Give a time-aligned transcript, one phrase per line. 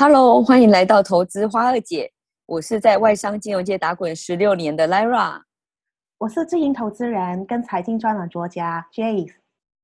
[0.00, 2.10] Hello，欢迎来到投资花二姐。
[2.46, 5.42] 我是在外商金融界打滚十六年的 Lyra，
[6.18, 9.34] 我是自营投资人跟财经专栏作家 Jace。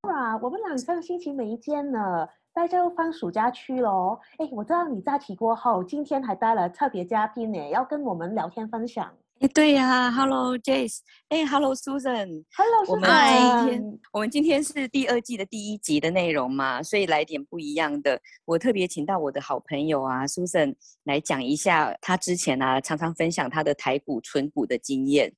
[0.02, 4.18] 哇，我们两个星期没见了，大家都放暑假去喽。
[4.38, 9.12] 哎，我知道你假期过后，今天还带了特别嘉宾呢，要跟我们聊天分享。
[9.45, 18.18] 哎，对呀，Hello Jace，哎，Hello Susan，Hello，我们今天我们今天是第二季的第一集的内容嘛，所以来点不一样的。
[18.46, 25.30] 我特别请到我的好朋友啊，Susan 来讲一下他之前啊常常分享他的台股存股的经验。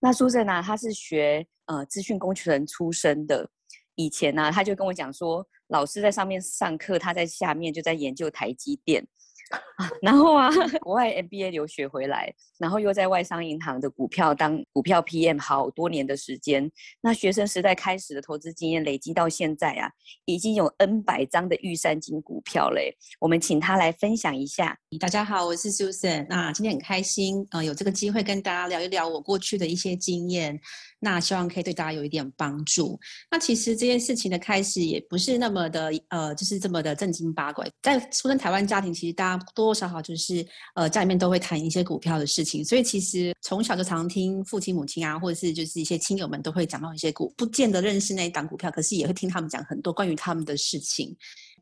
[0.00, 3.48] 那 Susan 啊，他是学呃资讯工程出身的，
[3.94, 9.06] 以前呢、啊、他就跟我讲说，老师在上面上课，他在下面就在研究台积电。
[10.00, 10.48] 然后啊，
[10.80, 16.70] 国外 MBA 留学回来，然后又在外商银行的股票当股票 PM 好多年的时间。
[17.00, 19.90] 那学生时代开始的投资经验累积到现在啊，
[20.24, 22.96] 已经有 N 百张的玉山金股票嘞。
[23.20, 24.78] 我们请他来分享一下。
[24.98, 26.26] 大家好，我是 Susan。
[26.28, 30.58] 那今天很开心，呃，有这个机会跟大家聊一聊我过去的一些经验。
[31.04, 32.98] 那希望可以对大家有一点帮助。
[33.30, 37.66] 那其实这件事情的开始也不是那么的呃，就是这么的正经八卦。
[37.82, 40.44] 在出生台湾家庭，其实大家多多少少就是
[40.74, 51.14] 呃家里面都会谈一些股票的事情，所以其实从小就常听父亲母亲啊，或者是就是一些亲友们都会讲到一些股，不见得认识那一档股票，可是也会听他们讲很多关于他们的事情，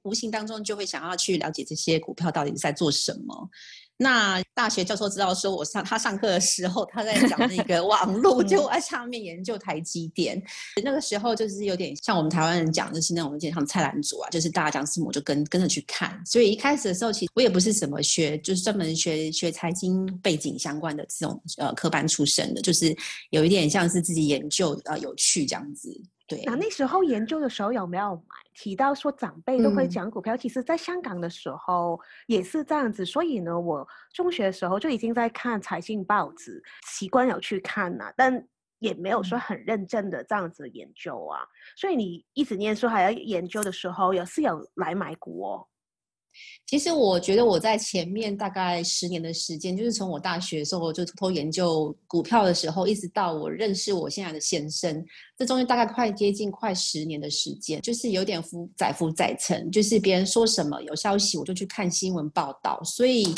[0.02, 3.48] 无形当中就会想要去了解这些股票到底是在做什么。
[3.98, 10.42] 那大学教授知道说，我上他上课的时候，他在讲那个网 络，就在上面研究台积电。
[10.82, 16.20] 那个时候就是有点像我们台湾人讲，就是那种有点像菜篮族啊，就是大家讲什么我就跟跟着去看。
[16.26, 22.96] 所以一开始的时候，其实我也不是什么学，就是专门学学财经背景相关的这种呃科班出身的，就是
[23.30, 25.88] 有一点像是自己研究呃有趣这样子。
[26.36, 28.22] 对，那那时候研究的时候有没有买？
[28.54, 33.04] 提到说长辈都会讲股票，嗯、其实在香港的时候也是这样子。
[33.04, 38.46] 所以呢，我中学的时候就已经在看财经报纸，习惯有去看呐、啊，但
[38.78, 41.40] 也没有说很认真的这样子研究啊。
[41.76, 45.66] 所以你一直念书还要研究的时候，有是有来买股哦。
[46.66, 55.04] 其实我觉得我在前面大概十年的时间，就是从我大学的时候就偷偷研究股票的时候，一直到我认识我现在的先生，
[55.36, 63.34] 这中间大概快接近快十年的时间，就是有点浮载浮载沉，就是别人说什么有消息我就去看新闻报道，所以。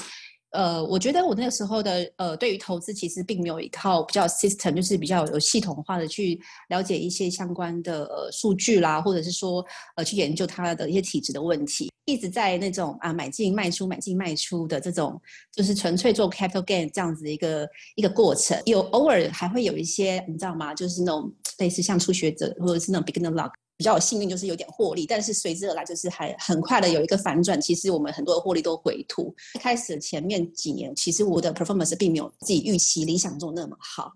[0.54, 9.64] 呃，我觉得我那个时候的呃，对于投资其实并没有一套比较 system，就是比较有系统化的去了解一些相关的呃数据啦，或者是说
[9.96, 15.20] 呃去研究它的一些体质的问题，一直在那种啊买进卖出买进卖出的这种，
[15.50, 20.72] 就是纯粹做 capital gain 这样子一个一个过程，有偶尔还会有一些你知道吗？
[20.72, 21.28] 就是那种
[21.58, 23.50] 类似像初学者或者是那种 beginner luck。
[23.76, 27.60] 比较有幸运，就是有点获利，但是随之而来就是还很快的有一个反转。
[27.60, 29.34] 其实我们很多的获利都回吐。
[29.54, 34.12] 一开始前面几年，其实我的 performance 并没有自己预期理想中那么好，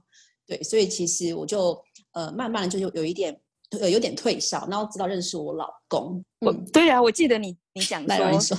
[0.46, 1.76] 对，所以其实我就
[2.12, 3.36] 呃慢慢的就有有一点
[3.80, 6.24] 呃有点退烧，然后直到认识我老公。
[6.40, 8.58] 我对啊，我记得你你讲说，说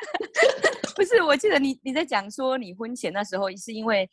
[0.94, 4.08] 不是，我记得你你在讲说你婚前那时候是因为。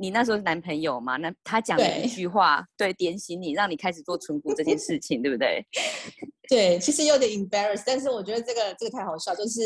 [0.00, 1.18] 你那时候是男朋友嘛？
[1.18, 5.62] 那他讲了一句话，对，对，点醒你，让你开始做存股这件事情，对不对？
[6.48, 9.60] 对，其实有点 embarrassed，但是我觉得这个这个太好笑，就是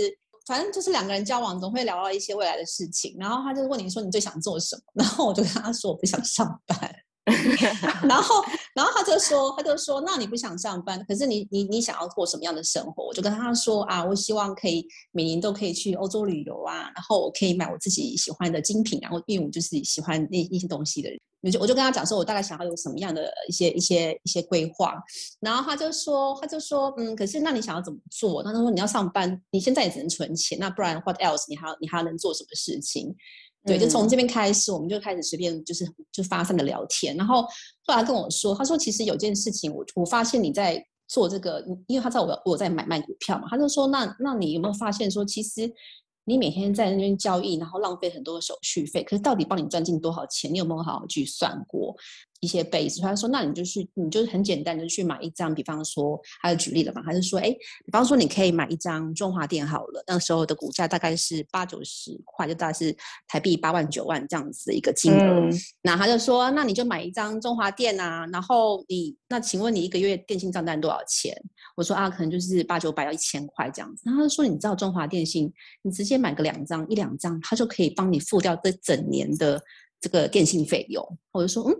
[0.46, 6.94] 反正就是两个人交往总会聊到一些未来的事情，然后他就问你说你最想做什么，然后我就跟他说我不想上班。
[8.06, 13.06] 然后，然后他就说，他就说，那你不想上班，可是你，你，你想要过什么样的生活？
[13.06, 24.94] 我就跟他说啊，我希望可以每年都可以去欧洲旅游啊，然后我可以买我自己喜欢的精品，然后因为我就是喜欢那一些东西的人，我就我就跟他讲说，我大概想要有什么样的一些一些一些规划。
[25.40, 28.42] 然后他就说，他就说，嗯，可是那你想要怎么做？
[28.42, 31.44] 他说你要上班，你现在也只能存钱，那不然 what else？
[31.48, 33.14] 你还要你还要能做什么事情？
[33.66, 37.16] 对，就从这边开始，我们就开始随便就是就发散的聊天。
[37.16, 37.42] 然后
[37.86, 45.72] 后来跟我说，他说其实有件事情，我我发现你在做这个，因为他知道我我在买卖股票嘛，他就说那那你有没有发现说，其实
[46.24, 50.52] 你每天在那边交易，然后浪费很多的手续费，可是到底帮你赚进多少钱？
[50.52, 51.94] 你有没有好好去算过？
[52.40, 57.02] 一些 base，他说：“那你就去你就是很简单的去买一张，比方说，他就举例了嘛？
[57.04, 62.94] 他就说，哎，比方说你可以买一张中华电好了，那时候的股价大概是八九十块，就大概是
[63.26, 65.40] 台币八万九万这样子的一个金额。
[65.40, 65.52] 嗯、
[65.82, 71.34] 那他就说，那你就买一张中华电啊，然后你那请问你一个月电信账单多少钱？
[71.76, 74.02] 我说啊，可能就是八九百到一千块这样子。
[74.04, 75.50] 然后他就说，你知道中华电信，
[75.82, 79.58] 你直接买个两张一两张，他就可以帮你付掉这整年的。”
[80.00, 81.02] 这个电信费用。
[81.32, 81.72] 我就说，嗯，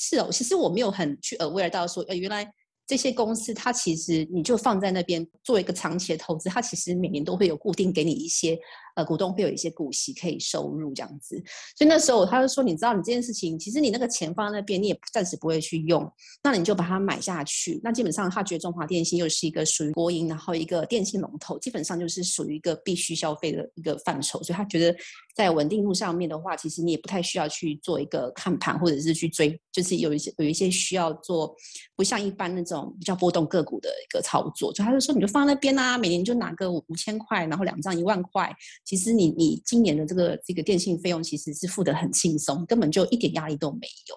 [0.00, 2.48] 是哦，其实我没有很去 aware 到说，呃，原来。
[2.90, 8.58] 这些公司，它其实你就放在那边做一个长期的投资，它其实每年都会有固定给你一些，
[8.98, 11.40] 呃，股东会有一些股息可以收入这样子。
[11.76, 16.10] 所以那时候他就说，你知道你这件事情，其实你那个钱放在那边，你也暂时不会去用，
[16.42, 17.80] 那你就把它买下去。
[17.84, 24.98] 那基本上他觉得中华电信又是一个属于国营，然后一个电信龙头，基本上就是属于一个必须消费的一个范畴，所以他觉得。
[25.38, 31.54] 在稳定度上面的话，其实你也不太需要去做一个看盘，或者是去追，就是有一些有一些需要做，
[31.94, 34.72] 不像一般那种比较波动个股的一个操作。
[34.72, 38.52] 就他就说，你就放在那边啊，每年就拿个五千块，然后两张一万块，
[38.88, 44.16] 其实你你今年的这个这个电信费用其实是付得很轻松，根本就一点压力都没有。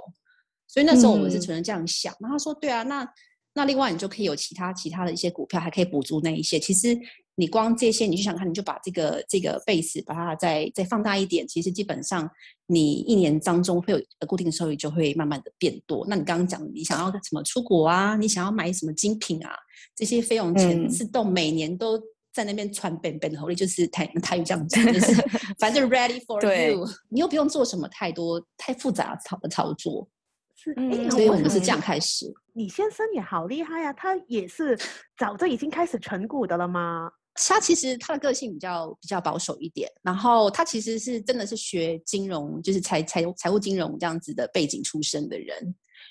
[0.65, 3.05] 所以那时候我们是纯这样想，然后他说，对啊，那
[3.53, 6.97] 那另外你就可以有其他其他的一些股票，还可以补足那一些，其实。
[7.35, 12.29] 你光这些，你就想看，你就把这个这个 base 把它再再放大一点，其实基本上
[12.67, 16.05] 你一年当中会有固定的收益就会慢慢的变多。
[16.07, 18.17] 那你刚刚讲，你想要什么出国啊？
[18.17, 19.55] 你想要买什么精品啊？
[19.95, 21.97] 这些费用钱自动每年都
[22.33, 25.13] 在那边传本本的红利，就是台台语这样讲，就是
[25.59, 30.07] 反正 ready for you，你又不用做什么太多太复杂操的操操作。
[30.55, 32.31] 是，嗯，所以我们是这样开始。
[32.53, 34.77] 你先生也好厉害呀，啊，他也是
[35.17, 37.09] 早就已经开始存股的了吗？
[37.33, 45.57] 他其实他的个性比较比较保守一点，然后他其实是真的是学金融，就是财财财务金融这样子的背景出身的人。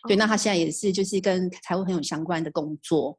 [0.02, 3.16] 哦、对，那他现在也是就是跟财务很有相关的工作。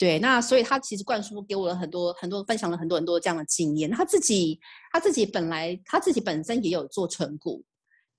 [0.00, 3.90] 对，那所以他其实灌输给我了很多很多，分享了很多很多这样的经验。
[3.90, 4.58] 他自己
[4.90, 7.62] 他自己本来他自己本身也有做存股。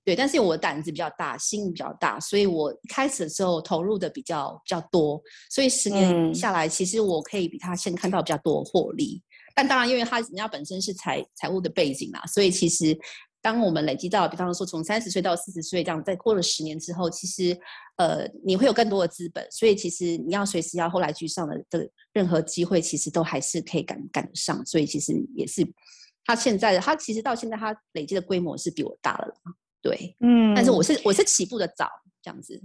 [0.04, 5.20] 对，但是我的胆子比较大，心比较大，所以我开始的时候投入的比较比较多，
[5.50, 9.20] 所以十年下来，其实我可以比他先看到比较多获利。
[9.20, 12.96] 嗯、但当然，因为他人家本身是财财务的背景啦，所以其实
[13.42, 17.58] 当我们累积到，比方说从三十岁到四十岁这样，再过了十年之后，其实
[17.96, 24.64] 呃你会有更多的资本，所以其实你要随时要后来居上的的任何机会，其实都还是可以赶赶得上。
[24.64, 25.66] 所以其实也是
[26.24, 29.34] 他现在的他其实到现在他累积的规模是比我大了。
[29.82, 31.88] 对，嗯，但是我是我是起步的早，
[32.22, 32.62] 这样子，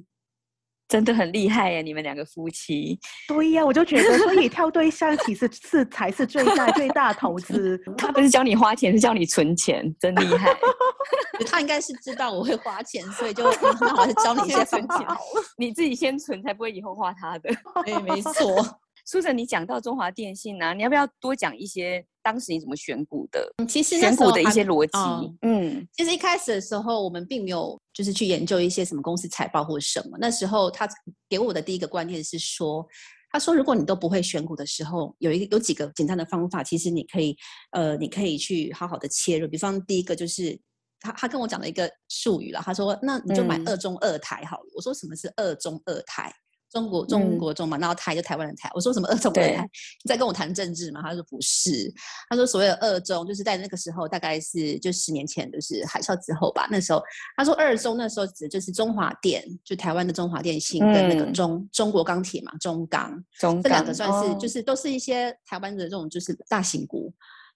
[0.88, 1.82] 真的很厉害耶！
[1.82, 2.98] 你们两个夫妻，
[3.28, 7.78] 对呀，我就觉得，所以挑对象其实是才是最大最大的投资。
[7.98, 10.56] 他不是教你花钱，是教你存钱，真厉害。
[11.46, 15.18] 他应该是知道我会花钱，所以就那好是教你一些方法，
[15.58, 17.50] 你自己先存，才不会以后花他的。
[17.86, 18.66] 对，没错。
[19.06, 23.50] Susan，你讲到中华电信啊，你要不要多讲一些当时你怎么选股的？
[23.60, 24.92] 嗯，其实选股的一些逻辑。
[24.98, 30.18] 嗯，嗯，其实一开始的时候，我们并没有就是去研究一些什么公司财报或什么。
[30.20, 30.86] 那时候他
[31.30, 32.86] 给我的第一个观念是说，
[33.32, 37.34] 他说如果你都不会选股的时候，有一个有几个简单的方法，其实你可以
[37.72, 39.48] 呃，你可以去好好的切入。
[39.48, 40.60] 比方第一个就是
[41.00, 44.66] 他他跟我讲了一个术语了，他说那你就买二中二台好了。
[44.66, 46.30] 嗯，我说什么是二中二台？
[46.72, 48.70] 中国中国中嘛，然后台就台湾的台。
[48.74, 49.70] 我说什么二中二台？
[50.04, 51.02] 你在跟我谈政治吗？
[51.02, 51.94] 他说不是，
[52.30, 56.68] 他说所谓的二中就是在那个时候，大概是就十年前，就是海啸之后吧。
[56.70, 57.02] 那时候
[57.36, 67.14] 他说二中那时候指的就是中华电，就台湾的中华电信跟那个中、嗯、中国钢铁嘛，中钢，中钢这两个算是、哦、就是都是一些台湾的这种就是大型股。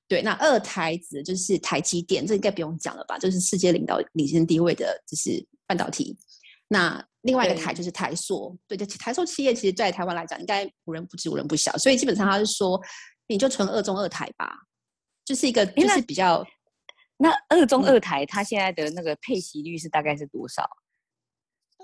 [0.07, 3.17] 对，那二台指的就是台积电，这应该不用讲了吧？
[3.17, 6.17] 就是世界领导领先地位的，就是半导体。
[6.67, 11.71] 那另外一个台就是台塑，对，就台塑企业，其实在台湾来讲，应该无人不知，无人不晓。
[11.77, 12.81] 所以基本上他是说，
[13.27, 14.51] 你就存二中二台吧，
[15.23, 16.43] 就是一个就是比较。
[17.17, 20.67] 那二中二台它现在的那个配息率是大概是多少？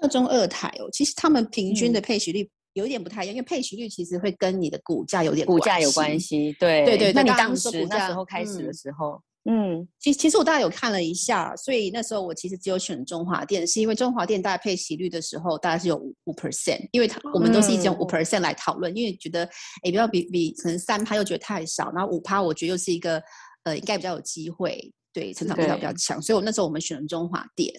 [0.01, 6.51] 二中二台哦，其实他们平均的配息率有一点不太一样，嗯、因为配息率其实会跟你的股价有点股价有关系。
[6.59, 9.21] 对对对，那你当时那时候开始的时候。
[9.49, 19.45] 嗯嗯，其其实我大概有看了一下，所以那时候我其实只有选中华电，是因为中华电大概配息率的时候大概是有五五 percent，因为它我们都是一直用五 percent 来讨论，嗯、因为觉得
[19.83, 23.23] 哎，不要比比可能三趴又觉得太少，然后五趴我觉得又是一个
[23.63, 24.93] 呃应该比较有机会。
[25.17, 27.73] 对，成长力道比较强，所以我那时候我们选了中华电。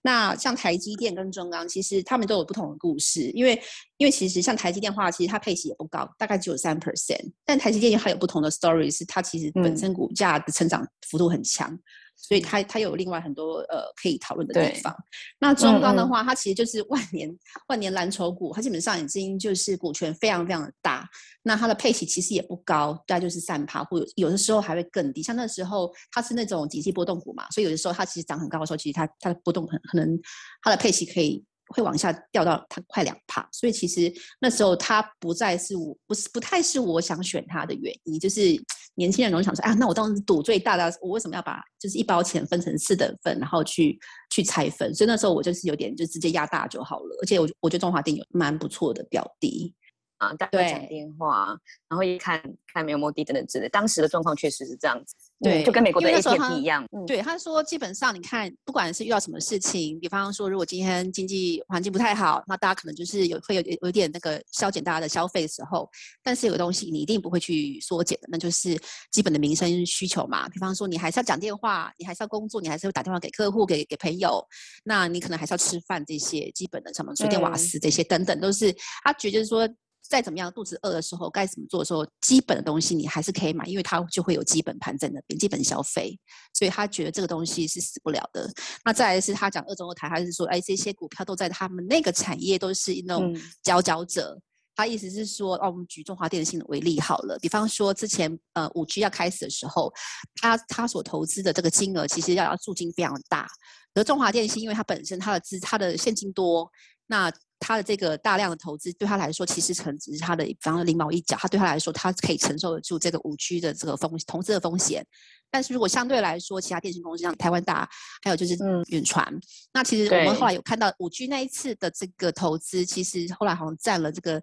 [0.00, 3.60] 那像台积电跟中钢，其实他们都有不同的故事，因为
[3.96, 7.32] 因为其实像台积电的话，其实它配息也不高，大概只有三 percent。
[7.44, 11.68] 但台积电还有不同的 story，是它其实本身股价的成长幅度很强。
[11.68, 11.80] 嗯
[12.16, 14.94] 所以它它有另外很多呃可以讨论的地方。
[15.38, 17.28] 那中钢的话，它其实就是万年
[17.68, 21.08] 万年蓝筹股，它基本上已经就是股权非常非常的大。
[21.42, 25.22] 那它的配息其实也不高，大概就是三趴，或者有的时候还会更低。
[25.22, 30.18] 像那时候它是那种景气波动股嘛，所以有的时候它其实涨很高的时候，其实它它的波动很可能
[30.62, 31.44] 它的配息可以。
[31.68, 38.54] 会往下掉到它快两趴，所以其实那时候它不再是我不是不太是我想选它的原因，就是
[38.96, 43.98] 年轻人容易想说，啊，那我当时赌最大的，我为什么要把就是一包钱分成四等份，然后去
[44.30, 44.94] 去拆分？
[44.94, 47.18] 所以那时候我就是有点就直接压大就好了。
[47.22, 49.74] 而且我我觉得中华电有蛮不错的表弟。
[50.18, 51.56] 啊，大家讲电话，
[51.88, 52.40] 然后一看
[52.72, 53.68] 看没有摸底等等之类。
[53.68, 56.86] 当时的状况确实是这样子，对，就跟美国的 AT&T 一样。
[57.06, 65.90] 对，他说基本上你看，不管是遇到什么事情，比方说如果今天经济环境不太好，那大家可能就是有会有有点那个削减大家的消费的时候，
[66.22, 70.48] 但是有个东西你一定不会去缩减的，那就是基本的民生需求嘛。
[70.48, 74.42] 比方说你还是要讲电话，你还是要工作，你还是会打电话给客户、给给朋友，
[74.84, 78.72] 那你可能还是要吃饭，这些基本的什么水电瓦斯这些等等，都是
[79.02, 79.68] 他觉得就是说。
[80.06, 86.14] 再怎么样，肚子饿的时候该怎么做的时候，基本的东西你还是可以买，因为它就会有基本盘在那边，基本消费，
[86.52, 88.48] 所以他觉得这个东西是死不了的。
[88.84, 94.34] 那再来是他讲二中二台，他是说，哎，这些股票都在他们那个产业都是那种佼佼者。
[94.36, 94.42] 嗯、
[94.76, 99.90] 他意思是说，哦，我们举中华电信为例好了，比方说之前呃五 G 要开始的时候，
[100.34, 103.48] 他他所投资的这个金额其实要要注金非常大，
[103.94, 106.70] 而中华电信因为它本身它的资它的现金多，
[107.06, 107.32] 那。
[107.66, 111.34] 他的这个大量的投资对他来说，其实可能只是他的，比方说零毛一角。
[111.40, 115.02] 他对他来说，他可以承受得住这个五 G 的这个风投资的风险。
[115.50, 117.88] 但是如果相对来说，其他电信公司像台湾大，
[118.22, 118.54] 还有就是
[118.88, 119.40] 远传，嗯、
[119.72, 124.42] 那其实我们后来有看到五 G 那一次的这个投资，其实后来好像占了这个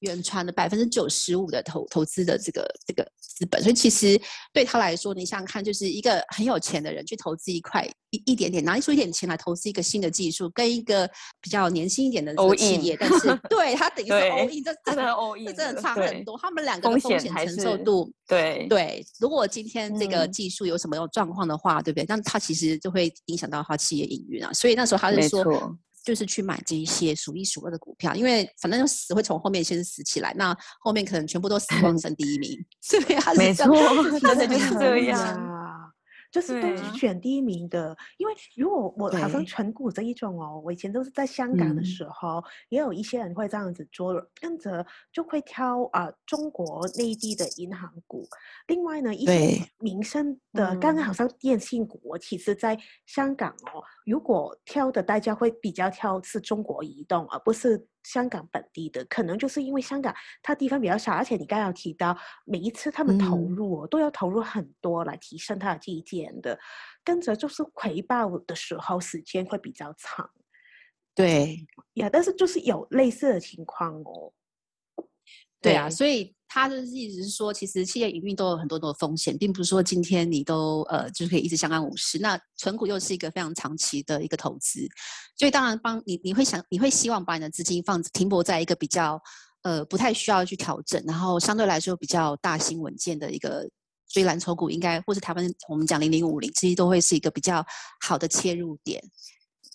[0.00, 3.62] 远传的百分之九十五的投投资的这个这个资本。
[3.62, 4.20] 所以其实
[4.52, 7.88] 对他来说，你想想看，就是一个很有钱的人去投资一块。
[8.10, 11.06] 一一点点拿出一点钱来投资一个新的技术，跟一个
[11.42, 16.38] 比较年轻一点的企业，但是对他等于是 all in，这真的 all in，这真的差很多。
[16.38, 19.04] 他们两个的风险承受度，对对。
[19.20, 22.06] 如果今天这个技术有什么有状况的话，对不对？
[22.08, 24.50] 那他其实就会影响到他企业营运啊。
[24.54, 25.44] 所以那时候他是说，
[26.04, 32.58] 就是去买这一些数一数二的股票，因为反正死会从后面先死起来，那后面可能全部都死光 剩第一名。
[32.80, 35.67] 所以他是这样，真的就是这样。
[36.30, 48.26] 就是都是选第一名的，啊、因为如果我好像存股这一种哦，我以前都是在香港的时候，嗯、也有一些人会这样子做，跟着就会挑啊、呃、中国内地的银行股。
[48.66, 57.86] 另外呢，一些民生的，刚刚好像电信股，我、其实在香港哦，如果挑的大家会比较挑是中国移动，而不是。
[58.04, 66.58] 香港本地的可能就是因为香港它地方比较小，而且你刚刚有提到每一次他们投入、嗯、都要投入很多来提升它的基建的，
[67.04, 70.30] 跟着就是回报的时候时间会比较长。
[71.14, 74.32] 对，呀，但是就是有类似的情况哦。
[75.60, 76.37] 对啊，所以。
[76.48, 82.18] 他的意思是说，其实企业营运都有很多的风险，并不是说今天你都呃就是可以一直相安无事。
[82.18, 84.88] 那存股又是一个非常长期的一个投资，
[85.36, 89.20] 所以当然帮你你会想你会希望把你的资金放停泊在一个比较
[89.62, 93.68] 呃不太需要去调整，然后相对来说比较大型稳健的一个，
[94.06, 97.64] 所以蓝筹股应该或是台湾我们讲零零五零，其实都会是一个比较
[98.00, 99.02] 好的切入点。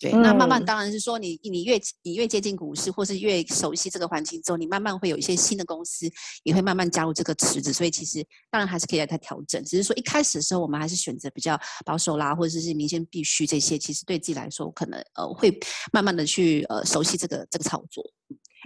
[0.00, 6.06] 对，那慢慢当然是说你，你你越你越接近股市，或是越熟悉这个环境之后，你慢慢会有一些新的公司
[6.42, 15.56] 也会慢慢加入这个池子，所以其实当然还是可以来它调整，只是说一开始的时候我们还是选择比较保守啦，或者是明显必须这些，其实对自己来说可能呃会
[15.92, 18.04] 慢慢的去呃熟悉这个这个操作。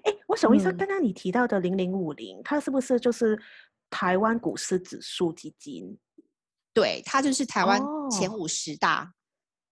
[0.05, 3.39] 哎，我想问一下，刚刚你提到的零零五零，它是不是就是
[3.91, 5.99] 台湾股市指数基金？
[6.73, 7.81] 对，它就是台湾
[8.11, 9.13] 前五十大。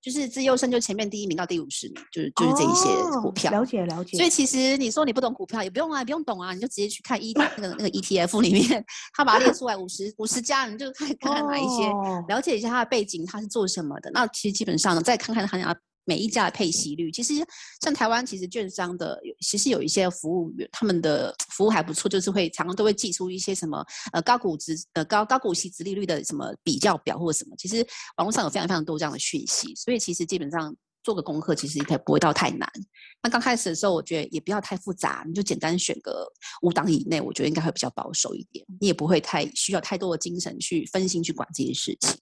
[0.06, 3.50] 哦就是自优生就前面第一名到第五十名，就是就是这一些股票。
[3.50, 4.16] 哦、了解了解。
[4.16, 8.84] 所以其实你说你不懂股票也不用啊，不用懂啊，你就直接去看 E 那个那个 ETF 里面，
[9.14, 14.08] 他把它列出来五十五十家，你就看看看哪一些，哦、了解一下它的背景，它是做什么的。
[14.12, 15.74] 那其实基本上呢，再看看它要。
[16.06, 17.34] 每一家的配息率，其实
[17.82, 27.86] 像台湾，其实券商的其实有一些服务员，他们的服务还不错，就是会常常都会寄出一些什么呃高股值呃高高股息殖利率的什么比较表或者什么，其实
[28.16, 32.70] 网络上有非常非常多这样的讯息，所以其实基本上做个功课，其实也不会到太难。
[33.22, 36.26] 那刚开始的时候，我觉得也不要太复杂，你就简单选个
[36.62, 42.16] 五档以内，我觉得应该会比较保守一点，你也不会太需要太多的精神去分心去管这些事情。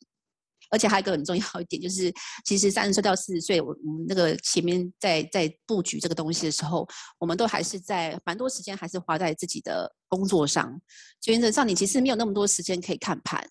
[0.71, 2.12] 而且还有一个很重要一点，就是
[2.44, 6.87] 其实三十岁到四十岁，我我们那个前面在在布局这个东西的时候，
[7.18, 10.80] 我们都还是在蛮多时间还是花在自己的工作上。
[11.21, 13.49] 就原则上，你其实没有那么多时间可以看盘，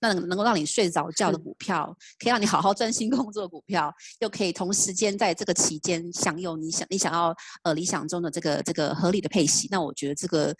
[0.00, 10.54] 那能够让你睡着觉的股票，可以让你好好专心工作的股票，又可以同时间在这个期间享有你想你想要呃理想中的这个这个合理的配息，那我觉得这个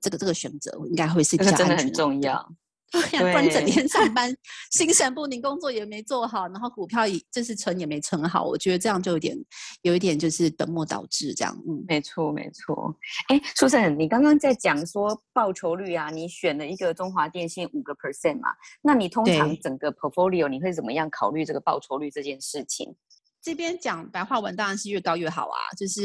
[0.00, 1.64] 这个这个选择应该会是比较安全的。
[1.64, 2.54] 这个真的很重要。
[3.18, 4.34] 不然整天上班，
[4.70, 9.36] 心神不宁，工作也没做好，然后股票也就是存也没存好，我觉得这样就有点
[9.82, 11.56] 有一点就是本末倒置这样。
[11.68, 12.94] 嗯，没错没错。
[13.28, 18.48] 哎，Susan，你刚刚在讲说报酬率啊，你选了一个中华电信五个 percent 嘛？
[18.82, 22.94] 那你通常整个 portfolio 你会怎么样考虑这个报酬率这件事情？
[23.42, 26.02] 这边讲白话文当然是越高越好啊，就是。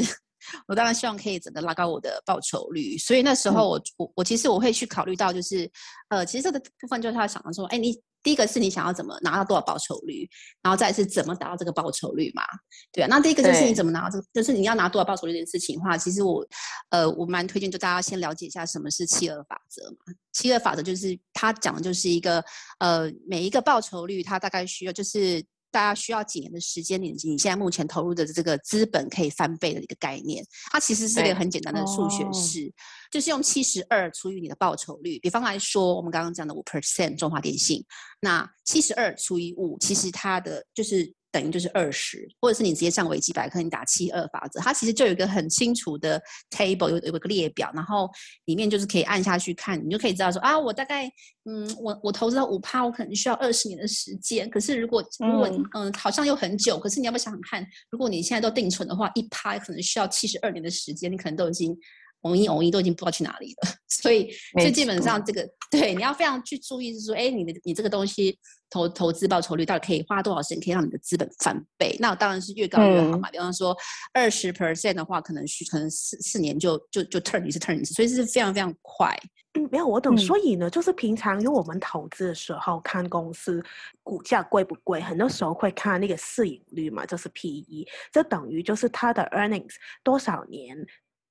[0.68, 5.70] 我当然希望可以整个拉高我的报酬率，所以那时候我、嗯、我我其实我会去考虑到，就是
[6.10, 10.30] 呃，其实这个部分就是他想要说，哎，你第一个是你想要怎么拿到多少报酬率，
[10.62, 12.44] 然后再是怎么达到这个报酬率嘛？
[12.92, 16.46] 对啊，那第一个就是你怎么拿到这个，就是你要拿多少报酬率这件事情的话，其实我
[16.90, 20.14] 呃我蛮推荐就大家先了解一下什么是七二法则嘛。
[20.34, 22.44] 七二法则就是它讲的就是一个
[22.80, 25.44] 呃每一个报酬率，它大概需要就是。
[25.72, 32.74] 大家需要几年的时间，你你现在目前投入的这个资本可以翻倍的一个概念，它其实是一个很简单的数学式，哦、
[33.12, 35.20] 就是用七十二除以你的报酬率。
[35.20, 37.84] 比方来说，我们刚刚讲的五 percent 中华电信，
[38.22, 41.14] 那七十二除以五，其实它的就是。
[41.32, 48.10] 等于就是二十，或者是你直接上维基百科，你打七二法则，它其实就有一个很清楚的 table，有有一个列表，然后
[48.46, 51.08] 里面就是可以按下去看，你就可以知道说啊，我大概
[51.46, 54.50] 嗯，我我投资到五趴，我可能需要二十年的时间。
[54.50, 61.78] 可是如果如果嗯，嗯，好像又很久，可是你要不要想想看，如果你现在都定存的话，一趴可能需要七十二年的时间，你可能都已经。
[62.22, 68.38] 偶一偶一都已经不知道去哪里了， 所以所以基本上这个对你要非常去注意，是说，哎，你的你这个东西
[68.70, 71.96] 投投资报酬率到底可以花多少时间可以让你的资本翻倍？
[72.00, 73.30] 那当然是越高越好嘛。
[73.30, 73.76] 嗯、比方说
[74.14, 79.18] 二十 percent 的话，可能需可能四四年就就就 turn 一次 turn 一次，所以是非常非常快。
[79.54, 80.16] 嗯，没有我懂。
[80.18, 83.64] 所以呢，就是平常因为我们投资的时候看公司
[84.04, 89.74] 股价贵不贵，很多时候会看那个市盈率嘛，就是 PE，这等于就是它的 earnings
[90.04, 90.78] 多少年。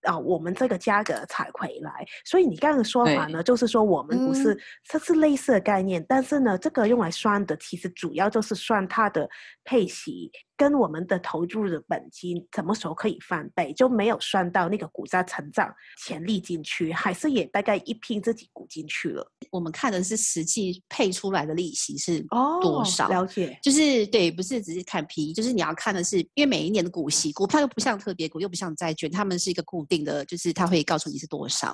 [0.09, 9.29] 啊、哦，我们这个价格才回来，所以你刚刚的说法呢，就是说我们不是，这、嗯、是类似的概念，但是呢，这个用来算的其实主要就是算它的
[9.65, 10.33] 配息。
[10.59, 15.73] 跟我们的投入的本金什么时候可以翻倍，就没有算到那个股价成长
[16.05, 19.27] 潜力进去，还是也大概一拼自己股进去了。
[19.51, 22.21] 我们看的是实际配出来的利息是
[22.61, 23.07] 多少？
[23.07, 31.73] 哦、了解，就是对，不是只是看 PE，就是你要看的是，因为每一年的股息，股票又不像特别股，又不像债券，他们是一个固定的，就是它会告诉你是多少。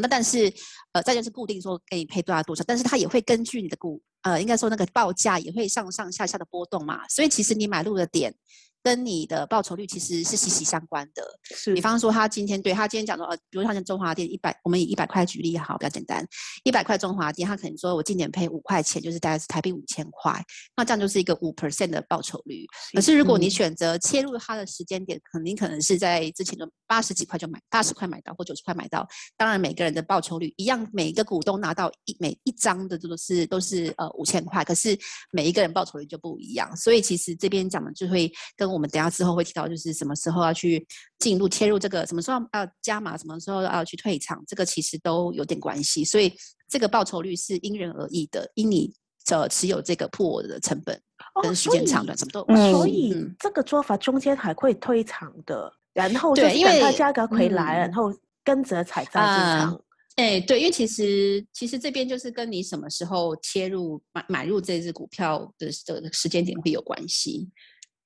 [0.00, 0.52] 那但是
[0.92, 4.00] 呃，再就是固定说给你配多少多少，但是它也会根据你的股。
[4.22, 8.34] 呃，应该说那个报价也会上上下下的波动嘛，所以其实你买入的点。
[8.82, 11.22] 跟你的报酬率其实是息息相关的。
[11.54, 16.26] 是，比方说他今天对他今天讲说，呃，比如他像中华电一百，我们以一百块举例好，比较简单，
[16.64, 20.42] 一百块中华电，他可能说我今年赔五块钱，就是大概是台币五千块，
[20.76, 22.64] 那这样就是一个五 percent 的报酬率。
[22.94, 34.98] 可是如果你选择切入它的时间点，肯定可能是在之前的八十几块就买，八十块买到或九十块买到，当然每个人的报酬率一样，每一个股东拿到一每一张的都是都是呃五千块，可是
[35.32, 38.69] 每一个人报酬率就不一样，所以其实这边讲的就会跟。
[38.72, 40.86] 我们等下之后会提到，就是什么时候要去
[41.18, 46.04] 进入切入这个，什么时候要加码，什么时候要去退场，这个其实都有点关系。
[46.04, 46.32] 所以
[46.68, 48.92] 这个报酬率是因人而异的，因你
[49.26, 51.00] 的持有这个 pool 的成本
[51.42, 52.40] 跟时间长短什么都。
[52.42, 58.12] 哦，所以这个做法中间还会退场的，然后就是等它价格回来，然后
[58.44, 59.80] 跟着才再进场。
[60.16, 67.48] 哎，对，因为其实其实这边就是跟你什么时候切入买买入这支股票的的时间点会有关系。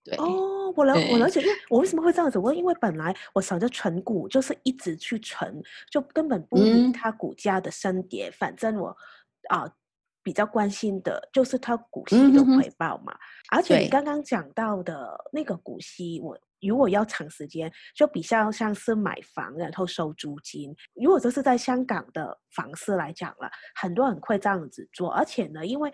[0.04, 2.54] 对哦，我了我了解，因为我为什么会这样子问？
[2.54, 8.88] 因为本来我想着存股就是一直去存，就根本不理它股价的升跌，嗯、反正我
[9.48, 9.72] 啊、呃、
[10.22, 13.14] 比较关心的就是它股息的回报嘛。
[13.14, 13.18] 嗯、
[13.52, 20.76] 而且你刚刚讲到的那个股息，我如果要长时间，就比较像是买房然后收租金。
[20.92, 25.90] 如果这是在香港的房市来讲了，很多人会这样子做，而且呢，因为。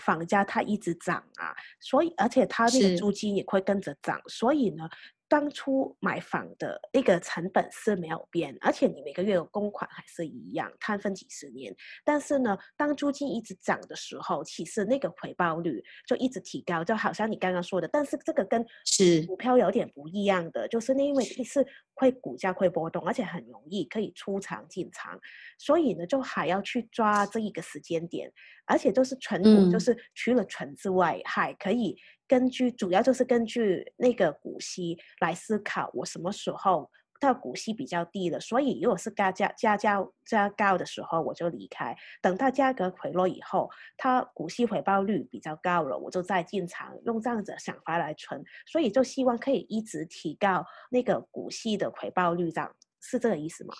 [0.00, 4.88] 房价它一直涨啊，所以而且它那个租金也会跟着涨，所以呢。
[5.26, 11.74] 当初买房的那个成本是没有变，而且你每个月的供款还是一样，摊分几十年。
[12.04, 17.88] 但是呢，当租金一直涨的时候，其实那个回报率就一直提高，就好像你刚刚说的。
[17.88, 25.18] 但是这个跟是股票有点不一样的，是就是因为你是会股价会波动，而且很容易可以出场进场，
[25.58, 28.30] 所以呢，就还要去抓这一个时间点，
[28.66, 31.96] 而且就是纯股，嗯、就是除了纯之外，还可以。
[32.26, 36.90] 根据主要就是根据那个股息来思考，我什么时候
[37.24, 41.96] 它股息比较低了，所以如果是价价加价加高的时候，我就离开。
[42.20, 48.42] 等到价格回落以后，它股息回报率比较高了，我就再进场，用这样子的想法来存。
[48.66, 53.74] 所以就希望可以一直提高那个股息的回报率，这样是这个意思吗？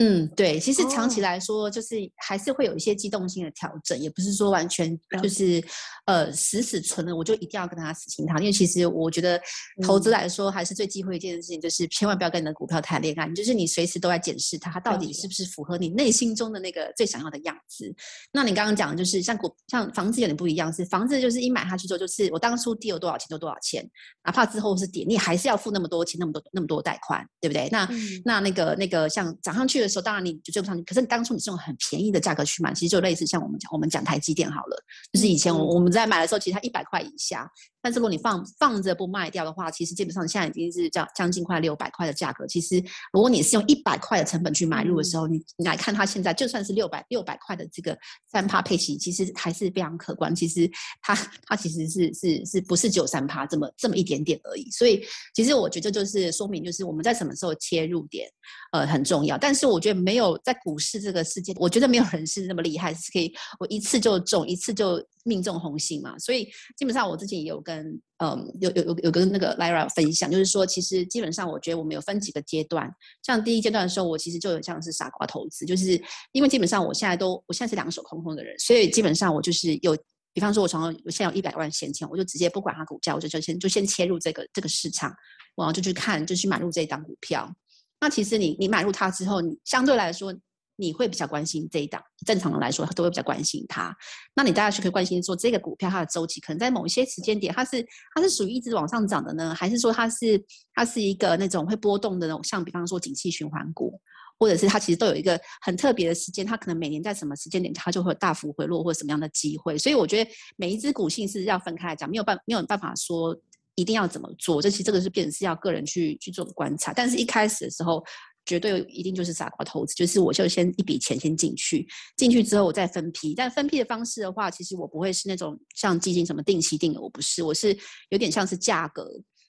[0.00, 5.60] 嗯，对，其实长期来说，就是还是会有一些机动性的调整，哦、也不是说完全就是
[6.06, 8.38] 呃死死存了，我就一定要跟他死心塌。
[8.38, 9.40] 因为其实我觉得
[9.82, 17.92] 投资来说，还是最忌讳一件事情，就是千万不要跟你的股票谈恋爱，就是你随时都在检视它，它到底是不是符合你内心中的那个最想要的样子。
[18.30, 23.84] 那你刚刚讲的就是像股像房子有点不一样，是房子就是一买下去之后，就是我当初跌有多少钱就多少钱，
[24.24, 27.68] 哪怕之后是跌，你还是要付那么多钱，那么多那么多贷款，对不对？
[27.72, 29.87] 那、嗯、那那个那个像涨上去的。
[29.88, 34.76] 时候当然你就追不上去，可是你当初你是用很便宜的价格去买，其实就类似像我们讲我们讲台积电好了，
[35.12, 37.50] 就是以前我我们在买的时候，其实它一百块以下。
[37.88, 42.46] 但是如果你放放着不卖掉的话，其实基本上现在已经是将将近快六百块的价格。
[42.46, 42.76] 其实
[43.14, 47.96] 如果你是用一百块的成本去买入的时候，嗯、你你来看它现在就算是六百六百块的这个
[48.30, 50.36] 三趴配息，其实还是非常可观。
[50.36, 50.70] 其实
[51.00, 51.14] 它
[51.46, 54.70] 它其实是是是不是只有三趴这么这么一点点而已。
[54.70, 55.02] 所以
[55.34, 58.28] 其实我觉得就是说明就是我们在什么时候切入点
[58.72, 59.38] 呃很重要。
[59.38, 65.02] 但是我觉得没有在股市这个世界，我觉得没有人是那么厉害，是可以我一次就中一次就。
[65.24, 67.77] 命中红心嘛，所以基本上我自己也有跟
[68.18, 72.90] 嗯有有有有跟那个 Lyra 分享，就是说其实基本上我觉得我们有分几个阶段，
[73.22, 76.00] 像第一阶段的时候，我其实就有像是傻瓜投资，就是
[76.32, 79.96] 因为基本上我现在都我现在是两手空空的人，所以基本上我就是有，
[80.32, 85.14] 比方说我从我现在有一百万闲钱，我就直接不管它股价，我就就先就先切入这个这个市场，
[85.56, 87.52] 然后就去看就去买入这一档股票。
[88.00, 90.34] 那其实你你买入它之后，你相对来说。
[90.80, 93.92] 你会比较关心这一档，正常的来说，他都会比较关心它。
[94.36, 100.40] 那你大家是可以关心说，这个股票它的周期可能在某一些时间点，它是它是属于一直往上涨的呢，还是说它是
[100.72, 104.00] 它是一个那种会波动的那种，像比方说景气循环股，
[104.38, 109.76] 或者是它其实都有一个很特别的时间，它可能每年在什么时间点它就会有大幅回落或者什么样的机会。
[109.76, 113.36] 所以我觉得每一只股性是要分开来讲，没有办没有办法说
[113.74, 116.92] 一定要怎么做，这其实这个是变成是要个人去去做观察。
[116.92, 118.00] 但是一开始的时候。
[118.48, 123.34] 绝对一定就是傻瓜投资，就是我就先一笔钱先进去，进去之后我再分批。
[123.34, 127.76] 但分批的方式的话，其实我不会是那种像基金什么定期定额，我不是，我是
[128.08, 129.06] 有点像是价格，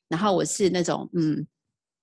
[0.10, 1.48] 然后我是那种嗯。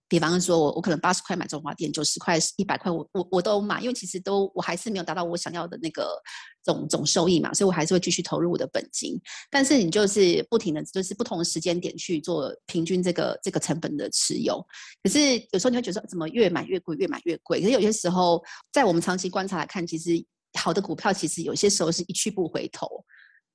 [0.09, 6.11] 比方说，我我可能八十块买中华电，九十块、一百块，我我我都买，因为其实都我还是没有达到我想要的那个
[6.63, 9.21] 总总收益嘛，所以我还是会继续投入我的本金。
[9.51, 14.65] 但是你就是不停的，就是不同的时间点去做平均这个这个成本的持有。
[15.03, 17.61] 可是有时候你会觉得怎么越买越贵，越买越贵。
[17.61, 18.41] 可是有些时候，
[18.73, 20.11] 在我们长期观察来看，其实
[20.57, 22.87] 好的股票其实有些时候是一去不回头。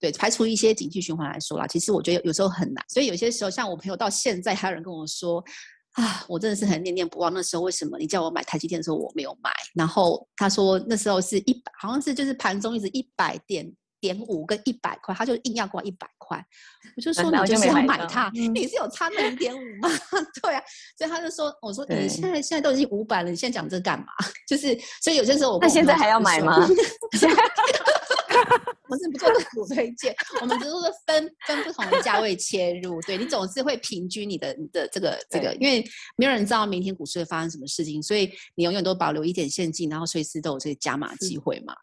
[0.02, 2.84] 对，排除一些景气循环来说啦，其实我觉得有时候很难。
[2.90, 5.42] 所以有些时候，像我朋友到现在还有人跟我说。
[5.94, 7.34] 啊，我真的是很念念不忘。
[7.34, 9.52] 那时候为什么你叫我买台积电的时候我没有买？
[9.76, 16.44] 然后他说那时候是一百，好像是就是盘中一直一百点点五跟一百块，他就硬要挂一百块。
[16.96, 19.90] 我就说你就是要买它，嗯、你是有差那零点五吗？
[20.42, 20.64] 对啊，
[20.98, 24.08] 所以他就说，我说你现在现在都已经五百了，你现在讲这干嘛？
[24.48, 26.68] 就是所以有些时候我那 现在还要买吗？
[28.90, 33.02] 我是不做个股推荐，我们只是说分分不同的价位切入。
[33.04, 35.84] 对，你总是会平均你的你的这个这个，因为
[36.18, 41.74] 没有人知道明天股市会发生什么事情，所以你永远都保留一点现金，然后随时都有这个加码机会嘛。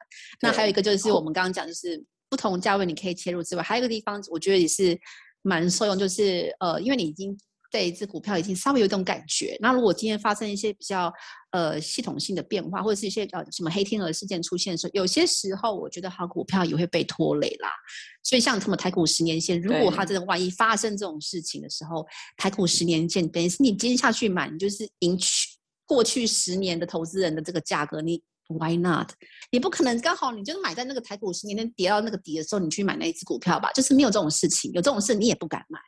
[0.40, 4.98] 那还有一个就是我们刚刚讲，就是不同价位你可以切入之外，还有一个地方我觉得也是
[5.42, 7.38] 蛮受用，就是呃，因为你已经。
[7.70, 9.56] 对一只股票已经稍微有一种感觉。
[9.60, 11.12] 那如果今天发生一些比较
[11.50, 17.68] 呃系统性的变化，或者是一些呃什么黑天鹅事件出现的时候，有些时候我觉得好股票也会被拖累啦。
[18.22, 25.48] 所以像什么台股十年线，如果它真的万一发生这种事情的时候，台股十年线等于是你今天下去买，你就是赢去
[25.86, 29.10] 过去十年的投资人的这个价格，你 why not？
[29.50, 33.70] 你不可能刚好你就是买在那个台股十年线跌到那个底的时候，你去买那一只股票吧？
[33.72, 35.78] 就是没有这种事情，有这种事你也不敢买。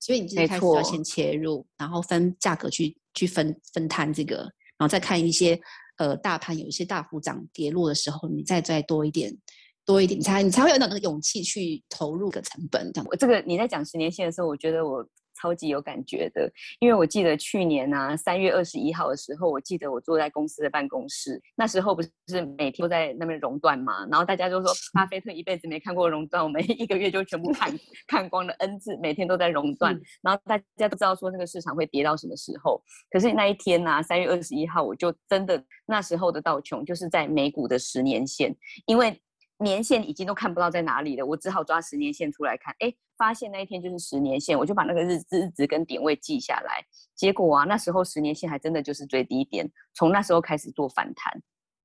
[0.00, 4.36] 所以你最开始要先切入，然后分价格去去分分摊这个，
[4.76, 5.60] 然后再看一些
[5.96, 9.36] 呃大盘有一些大幅涨跌落的时候，你再再多一点
[9.84, 12.92] 多一点，你才你才会有那个勇气去投入个成本。
[12.92, 15.06] 这样，这个你在讲十年线的时候，我觉得我。
[15.40, 22.10] 超级有感觉的，因为我记得去年啊，三月二十一号的时候，我记得我坐在公司的办公室，那时候不是
[22.58, 27.72] 每天都在那边熔断嘛，然后大家就说巴菲特一辈子没看过熔断，我们一个月就全部看
[28.06, 38.54] 看光了 N 次，每天都在熔断，然后大家都知道说那个市场会跌到什么时候，可是那一天呢、啊，三月二十一号，我就真的那时候的道琼就是在美股的十年线，
[38.86, 39.20] 因为。
[39.58, 42.74] 年线已经都看不到在哪里了，我只好抓十年线出来看。
[42.78, 46.84] 哎，发现那一天就是十年线，我就把那个日日子跟点位记下来。
[47.14, 51.42] 结果啊，那时候十年线还真的就是最低点，从那时候开始做反弹。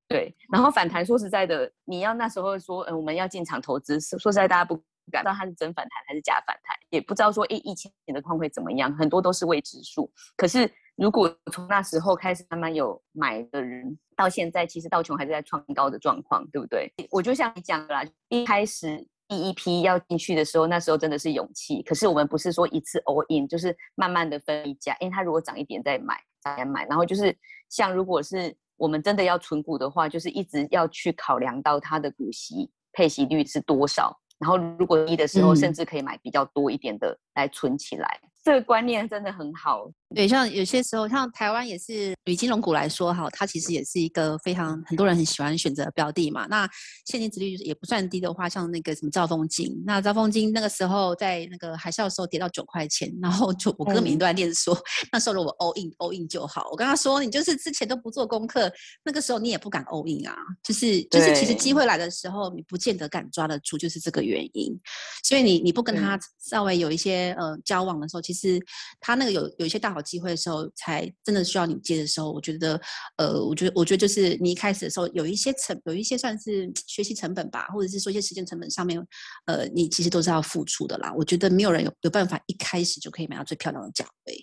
[0.07, 4.75] 对，然后反弹说实在的，你要那时候说，嗯，我们要进场投资，说实在大家不
[5.11, 10.11] 敢知道它是真反弹还是假反弹，也不知道说，哎，疫情的况会怎么样，很多都是未知数。
[10.35, 16.91] 可是如果从那时候开始慢慢有买的人，到现在其实道琼还是在创高的状况，对不对？
[17.09, 21.81] 我就像你讲的啦，一开始第一批要进去的时候，那时候真的是勇气。
[21.81, 27.35] 可是我们不是说一次 all in，就是慢慢的分一家，因为它如果涨一点再买，再买，然后就是
[27.69, 38.19] 像如果是我们真的要存股的话，就是一直要去考量到它的股息配息率是多少，然后如果低的时候，甚至可以买比较多一点的来存起来。
[38.21, 46.45] 嗯这个观念真的很好，对，像有些时候，像台湾也是以金融股来说，哈，它其实也是一个非常很多人很喜欢选择的标的嘛。
[46.49, 46.69] 那
[47.05, 56.67] 现金殖利率也不算低的话，像那个什么兆丰金，那兆丰金那个时候在那个海啸的时候跌到九块钱，然后就我哥每天都在念说，嗯、 那时候如果 all in all in 就好。
[56.69, 58.69] 我跟他说，你就是之前都不做功课，
[59.05, 64.77] 那个时候你也不敢 all in 啊，就是就是其实机会来的时候，你不见得敢抓得住，就是这个原因。
[65.23, 68.32] 所以你你不跟他稍微有一些呃交往的时候，其实。
[68.33, 68.59] 其实
[68.99, 72.79] 他那个有有一些大好机会的时候，才真的需要你接的时候，我觉得，
[73.17, 78.99] 呃，我觉得，我觉得就是你一开始的时候有一些成，有一些算是学习成本吧，或者是说一些时间成本上面，
[79.45, 81.13] 呃，你其实都是要付出的啦。
[81.15, 84.35] 我觉得没有人有有办法一开始就可以买到最漂亮的价位。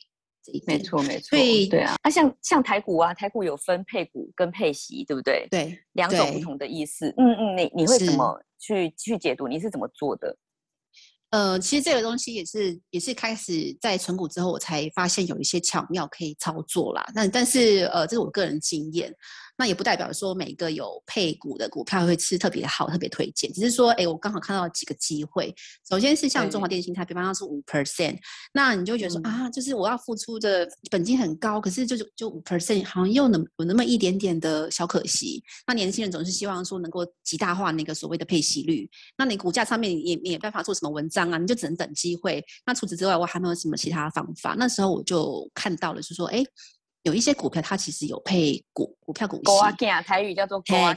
[0.67, 1.29] 没错，没错。
[1.29, 5.47] 所以，对啊，那像像台股啊，台股有分配股跟配息，对不对？
[5.49, 7.15] 对，两种不同的意思。
[7.19, 9.47] 嗯嗯，你你会怎么去去解读？
[9.47, 10.37] 你是怎么做的？
[11.31, 17.07] 呃，其实这个东西也是也是开始在存股之后，我才发现有一些巧妙可以操作啦。
[17.15, 19.15] 那但是呃，这是我个人经验。
[19.57, 23.53] 那也不代表说每个有配股的股票会吃特别好，特别推荐。
[23.53, 25.55] 只是说，哎，我刚好看到几个机会。
[25.87, 28.17] 首先是像中华电信，它比方说是五 percent，
[28.55, 35.45] 那你就会觉得说、嗯、啊，就是我要付出的本金很高，可是就就五 percent，好像又能有那么一点点的小可惜。
[35.67, 38.89] 那年轻人总是希望说能够极大化那个所谓的配息率。
[39.19, 42.45] 那你股价上面也也没办法做什么文章啊，你就只能等机会。
[42.65, 44.55] 那除此之外，我还没有什么其他方法。
[44.57, 46.45] 那时候我就看到了，是说，哎。
[47.05, 50.95] 有一些股票，它其实有配股股票股息，台语叫做股啊，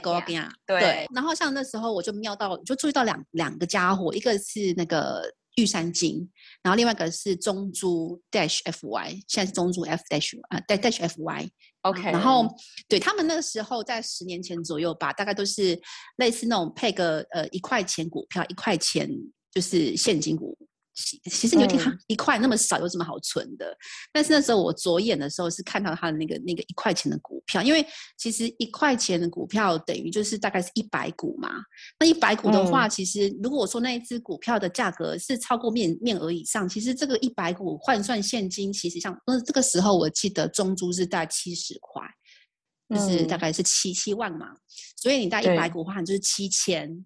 [0.66, 1.08] 对，对。
[1.14, 5.22] 然后像那时候我就瞄到，就注意到两两个家伙，一个是那个
[5.54, 6.30] 玉山金，
[6.62, 11.48] 然后另外一个是中珠 dash fy，现在是中珠 f dash 啊，dash fy。
[11.80, 12.02] OK。
[12.02, 12.54] 然后
[12.86, 15.80] 对他们那个时候在十年前左右吧，大概都是
[16.16, 19.08] 类似那种配个呃一块钱股票，一块钱
[19.54, 20.56] 就是现金股。
[20.96, 23.66] 其实你有听一块那么少，有什么好存的？
[23.66, 23.76] 嗯、
[24.12, 27.84] 但是那时候我着眼的时候是看到他的那个那个一块钱的股票，因为
[28.16, 31.50] 其实一块钱的股票等于就是大概是一百股嘛。
[31.98, 42.04] 那一百股的话，嗯、其实如果我说那一只股票的价格是超过面面额以上，其实这个一百股换算现金，其实像那这个时候我记得中珠是大概七十块，
[42.88, 44.54] 就是大概是七七万嘛。
[44.96, 47.04] 所以你带一百股的话，你就是七千。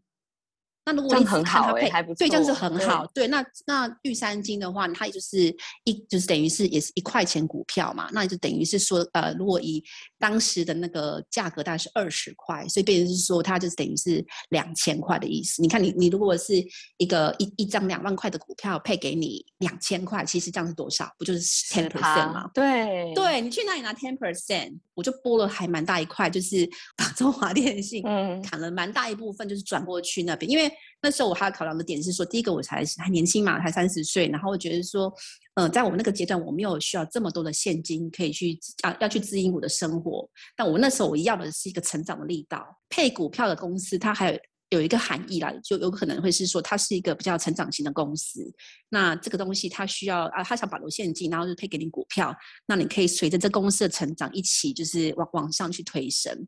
[0.91, 3.07] 那如果你只看它配，对，这样子很好。
[3.13, 8.09] 对，那那玉山金的话，它也就是一，就是等于是也是一块钱股票嘛。
[8.11, 9.85] 那就等于是说，呃，如果以
[10.19, 15.61] 当时的那个价格大概是二十块，所以变成是说，它就是等于是两千块的意思。
[15.61, 16.55] 你看你，你你如果是
[16.97, 21.13] 一个一一张两万块的股票配给你两千块，其实这样是多少？
[21.19, 21.41] 不就是
[21.75, 22.51] ten percent 吗？
[22.55, 24.79] 对，对，你去哪里拿 ten percent？
[24.95, 28.03] 我就拨了还蛮大一块，就是 把中华电信
[28.43, 30.73] 砍了蛮大一部分，就是转过去那边，因为。
[31.01, 35.13] 那时候我还要考量的点是说，第一个我才还年轻嘛，才三十岁，然后我觉得说，
[35.55, 40.29] 呃，在我们那个阶段，我没有需要这么多的现金可以去啊，要去支应我的生活。
[40.57, 42.67] 但我那时候我要的是一个成长的力道。
[42.89, 44.39] 配股票的公司，它还有
[44.71, 48.41] 有一个含义啦，就有可能会是说，它是一个比较成长型的公司。
[48.89, 52.35] 那这个东西它需要啊，它想保留现金，然后就配给你股票，
[52.67, 56.47] 那你可以随着这公司的成长一起就是往往上去推升。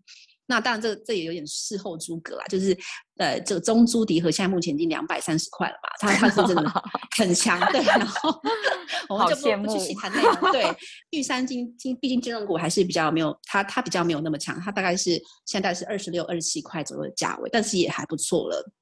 [0.50, 2.76] 那当然这，这这也有点事后诸葛啦，就是，
[3.18, 5.88] 呃，这个中珠迪和现在目前已经两百三十块了吧？
[6.00, 6.84] 他他是真的
[7.16, 7.80] 很强，对。
[7.84, 8.36] 然后
[9.08, 10.50] 我们就不不去细谈那个。
[10.50, 10.64] 对，
[11.10, 18.72] 玉山金金，毕竟金融股还是比较没有，它它比较没有那么强，它大概是现在是二十六、二十七块左右的价位，但是也还不错了。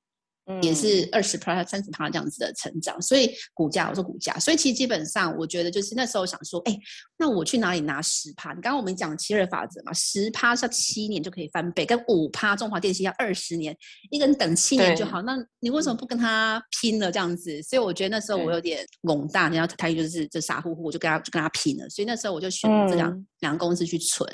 [0.63, 6.79] 也是二十趴、三十趴这样子的成长，所以股价，我说股价，所以其实基本上，我觉得就是那时候想说，哎，
[7.19, 8.55] 那我去哪里拿十趴？
[8.55, 13.77] 你刚刚我们讲七二法则嘛，十趴是要七年就可以翻倍，跟五趴中华电信要二十年，
[14.11, 15.21] 一个人等七年就好。
[15.23, 17.63] 那你为什么不跟他拼了这样子？
[17.63, 21.89] 所以我觉得那时候我有点懵大，然后他就是就傻乎乎，我就跟他就跟他拼了。
[21.91, 24.27] 所以那时候我就选了这两、嗯、两个公司去存。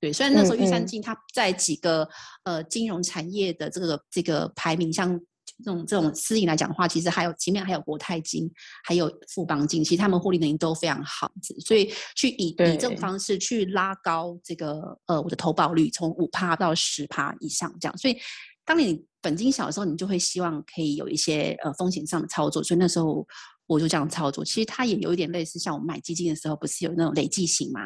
[0.00, 2.08] 对，虽然那时候玉山金它在几个
[2.44, 5.20] 呃金融产业的这个这个排名像。
[5.64, 8.50] 这种这种私营来讲的话，其实还有前面还有国泰金，
[8.84, 11.30] 还有富邦金，其实他们获利能力都非常好，
[11.64, 17.98] 所以去以以这种方式去拉高这个呃我的投保率，从五趴到十趴以上这样。
[17.98, 18.16] 所以
[18.64, 23.26] 当你本金小的时候，你就会希望可以有一些呃风险上的操作，所以那时候
[23.66, 24.44] 我就这样操作。
[24.44, 27.80] 其实它也有一点类似像我们买基金的时候，不是有那种累计型吗？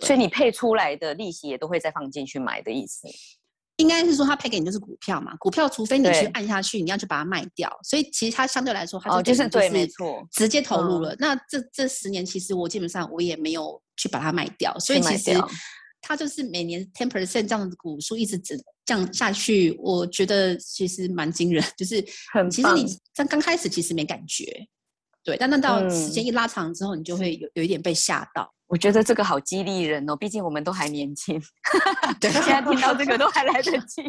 [0.00, 3.08] 所以你配出来的利息也都会再放进去买的意思。
[3.78, 11.14] 应该是说他配给你就是股票嘛，股票除非你去按下去，你要去把它卖掉，所以其实它相对来说，它就，就是对，没错，直接投入了。
[11.20, 15.32] 那这这十年，其实我基本上我也没有去把它卖掉，所以其实
[16.00, 24.44] 它就是每年 ten percent 这样的股数一直只降下去，我觉得其实蛮惊人，就是很其实你在刚开始其实没感觉，
[25.22, 28.52] 对，但那到时间一拉长之后，你就会有有一点被吓到。
[28.68, 31.40] 我觉得这个好激励人哦，毕竟我们都还年轻，
[32.20, 34.02] 对，现在听到这个都还来得 及，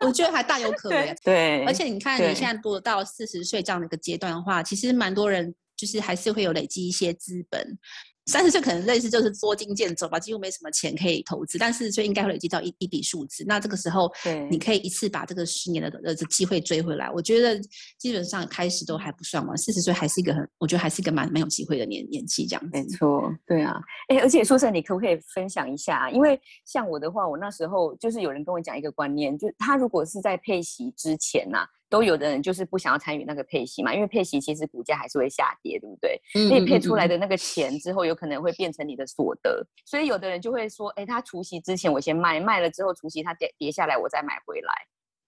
[0.00, 1.14] 我觉得还大有可 为。
[1.24, 7.78] 对，而且你看你现在多到四十岁这样的一个阶段的话，其实蛮多人就是还是会有累积一些资本。
[8.26, 13.44] 三十岁可能类似就是捉襟见肘吧，几乎没什么钱可以投资，但四十岁应该会累积到一一笔数字。
[13.46, 17.10] 那这个时候，对，你可以一次把这个十年的呃机会追回来。
[17.10, 17.60] 我觉得
[17.98, 22.62] 基本上开始都还不算晚，四十岁还是一个很，我觉得还是一个蛮蛮有机会的年年纪这样。
[22.72, 23.74] 没错，对啊，
[24.08, 26.08] 哎，而且说实在，你可不可以分享一下？
[26.10, 31.66] 因为像我的话，我那时候就是有人跟我讲一个观念，就他如果是在配息之前呐、啊。
[31.92, 36.18] 都有的人就是不想要参与那个配息嘛，因为配息其实股价还是会下跌，对不对？
[36.34, 44.72] 嗯，所以配出来的那个钱之后有可能会变成你的所得，所以有的人就会说，哎，他除夕之前我先卖，卖了之后除夕它跌跌下来我再买回来。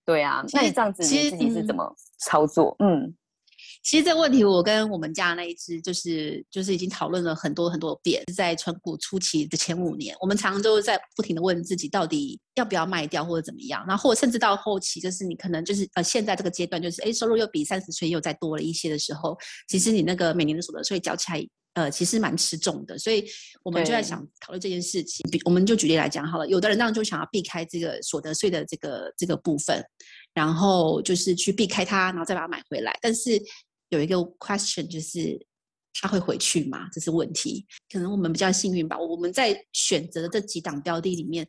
[0.07, 2.75] 对啊，那你这样子你自己是怎么操作？
[2.79, 3.15] 嗯。
[3.85, 8.25] 其实这个问题，我跟我们家那一只就是就是已经讨论了很多很多遍。
[8.35, 13.85] 在存股初期的前五年，我们常常都在不停的问自己，到底要不要卖掉或者怎么样。
[13.87, 19.37] 然后甚至到后期，就是你可能就是呃现在这个阶段，就是哎收入又比三十岁又再多了一些的时候，
[19.69, 22.99] 其实你那个每年的所得税缴起来，呃其实蛮吃重的。
[22.99, 23.23] 所以
[23.63, 25.23] 我们就在想讨论这件事情。
[25.31, 29.85] 比我们就举例来讲好了，有的人当然就想要避开这个所得税的这个这个部分。
[30.33, 32.99] 然后就是去避开它，然后再把它买回来。
[33.01, 33.41] 但是
[33.95, 35.39] 有一个 question 就是，
[36.01, 36.89] 他会回去吗？
[36.93, 37.65] 这是问题。
[37.91, 41.47] 可能我们比较幸运吧，我们在选择的这几档标的里面，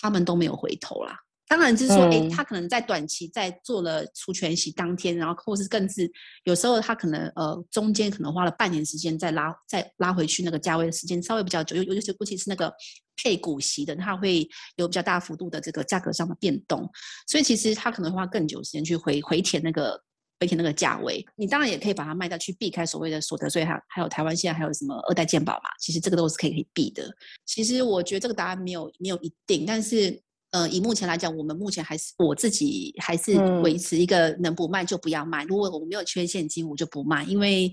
[0.00, 1.16] 他们都没有回头啦。
[1.50, 6.10] 当然就是说，哎、嗯，他可能在短期在做了除权息当天，然后或是更是
[6.44, 12.70] 有时候他可能呃中间可能花了半年时间再拉再拉回去那个价位的时间稍微比较久，尤尤其尤其是那个
[13.16, 16.86] 配股息的，它会有比较大幅度的这个价格上的变动，
[17.26, 19.98] 所以其实他可能花更久时间去回回填那个
[20.40, 21.24] 回填那个价位。
[21.36, 27.08] 你当然也可以把它卖掉去避开所谓的所得税，还还有台湾现在还有什么二代健保嘛，其实这个都是可以可以避的。
[27.46, 30.20] 其实我觉得这个答案没有没有一定，但是。
[30.50, 35.44] 呃，以目前来讲，我们目前还是我自己还是维持一个能不卖就不要卖。
[35.44, 37.70] 嗯、如果我没有缺现金，我就不卖，因为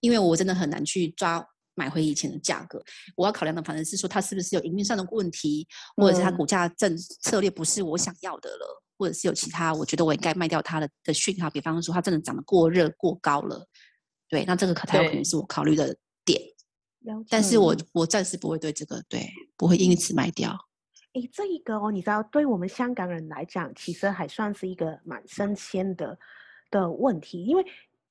[0.00, 1.42] 因为我真的很难去抓
[1.74, 2.84] 买回以前的价格。
[3.16, 11.50] 我要考量的反正是说，它是不是有营运上的问题，或者是它股价政策略不是我想要的了，或者是有其他我觉得我应该卖掉它的的讯号。
[11.50, 13.66] 比方说，它真的涨得过热过高了，
[14.28, 16.40] 对，那这个可它有可能是我考虑的点。
[17.28, 20.56] 但是我我暂时不会对这个对不会因此卖掉。
[21.14, 26.16] 诶，这一个哦，你知道，对我们香港人来讲，其实还算是一个蛮新鲜的
[26.70, 27.64] 的问题，因为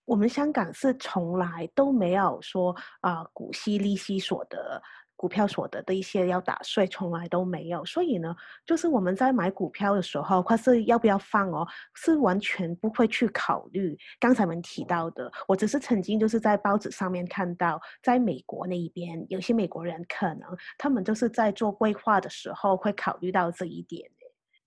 [0.03, 4.81] 我们香港是从来都没有说啊、呃，股息、利息所得。
[5.21, 7.85] 股票所得的一些要打税，从来都没有。
[7.85, 13.95] 所以呢，就是我们在买股票的时候，或是要不要放哦，是完全不会去考虑。
[14.19, 20.41] 刚才我们提到的，我只是曾经就是在报纸上面看到，在美国那一边，有些美国人可能
[20.75, 24.09] 他们就是在做规划的时候会考虑到这一点。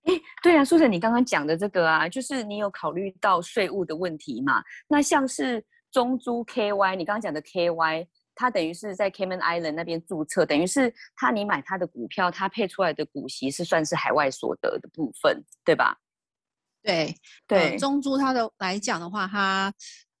[0.05, 4.63] 哎，对啊，苏珊，你刚刚讲的这个啊，就是你有考虑到税务的问题嘛？
[4.87, 8.07] 那像是中租 KY，你刚刚讲的 KY。
[8.35, 15.97] 他等于是在 Cayman Island 那边注册，等于是他你买他的股票，他配出来的股息是算是海外所得的部分，对吧？
[16.83, 17.15] 对
[17.47, 19.73] 对、呃，中珠它的来讲的话，它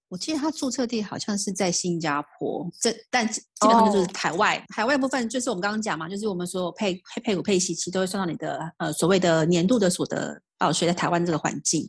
[0.07, 11.87] 我记得它注册地好像是在新加坡，这但基本上就是海外、哦、海外部分，就是我们刚刚讲嘛，就是我们所有配配配股配息其实都会算到你的呃所谓的年度的所得报税，在台湾这个环境。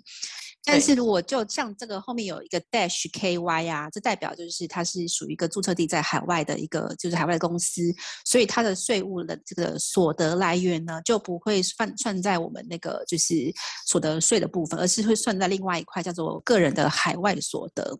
[0.69, 7.83] 但是如果就像这个后面有一个 dash KY 啊，这代表就是它是属于一个注册地在海外的一个就是海外的公司，
[8.25, 13.35] 所以它的税务的这个所得来源呢就不会算算在我们那个就是
[13.87, 17.97] 所得税的部分，而是会算在另外一块叫做个人的海外所得。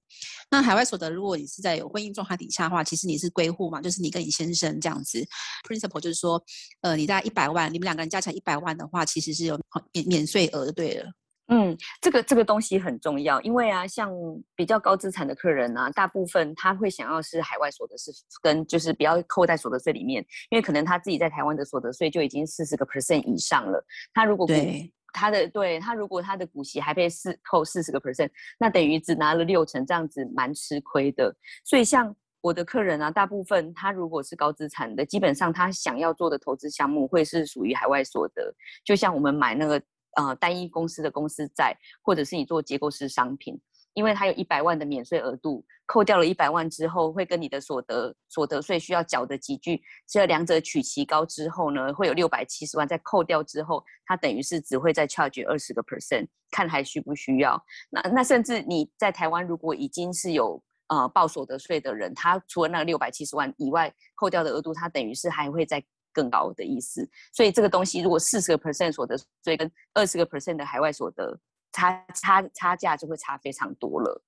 [0.51, 5.25] 那海外所得，如果你是在有婚姻状态底下的话，其实你是归户嘛，就是你跟你先生这样子。
[5.69, 6.43] Principle 就是说，
[6.81, 9.57] 呃，你大概一百万，你们两个人加起来一百万的话，其实是有
[9.93, 11.13] 免免税额的，对了。
[11.49, 14.11] 嗯，这个这个东西很重要，因为啊，像
[14.55, 18.11] 比较高资产的客人啊，大部分他会想要是海外所得是
[18.43, 24.93] 跟就是不要扣在所得税里面，因为可能他自己在台湾的所得税就已经四十个 percent 以上了，他如果对。
[25.19, 31.35] 他的对他如果他的股息还被四扣四十个 percent，那等于只拿了六成，这样子蛮吃亏的。
[31.65, 38.55] 所以像我的客人啊，大部分他如果是高资产的，基本上他想要做的投资项目会是属于海外所得，
[38.85, 39.81] 就像我们买那个
[40.17, 43.59] 呃单一公司的公司债，或者是你做结构式商品。
[43.95, 57.59] 因为它有一百万的免税额度，扣掉了一百万之后，会跟你的所得所得税需要缴的级距，这两者取其高之后呢，会有六百七十万，再扣掉之后，它等于是只会再 charge 二十个 percent，看还需不需要。
[57.89, 65.83] 那那甚至你在台湾如果已经是有呃报所得税的人，他除了那个六百七十万以外，扣掉的额度，他等于是还会再
[66.17, 67.09] 更高的意思。
[67.33, 69.15] 所以这个东西如果四十个 percent 所得
[69.45, 71.39] 税跟二十个 percent 的海外所得。
[71.73, 74.23] 差差差价就会差非常多了，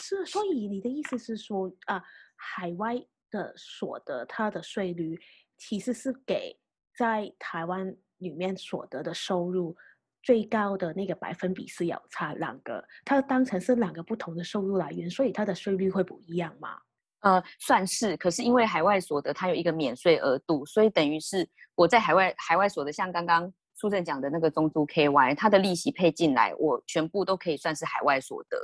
[0.00, 2.02] 是，所以你的意思是说，啊、呃，
[2.34, 2.94] 海外
[3.30, 5.20] 的所得它的税率
[5.58, 6.58] 其实是给
[6.96, 9.76] 在台湾里面所得的收入
[10.22, 16.78] 最高的那个百分比是要差两个，它当成是两个不同的收入来源，所以它的税率会不一样吗？
[17.24, 23.52] 呃，算是，可是因为海外所得它有一个免税额度，所以等于是我在海外海外所得，像刚刚。
[23.76, 28.56] 苏正讲的那个中租 KY，它的利息配进来，我全部都可以算是海外所得，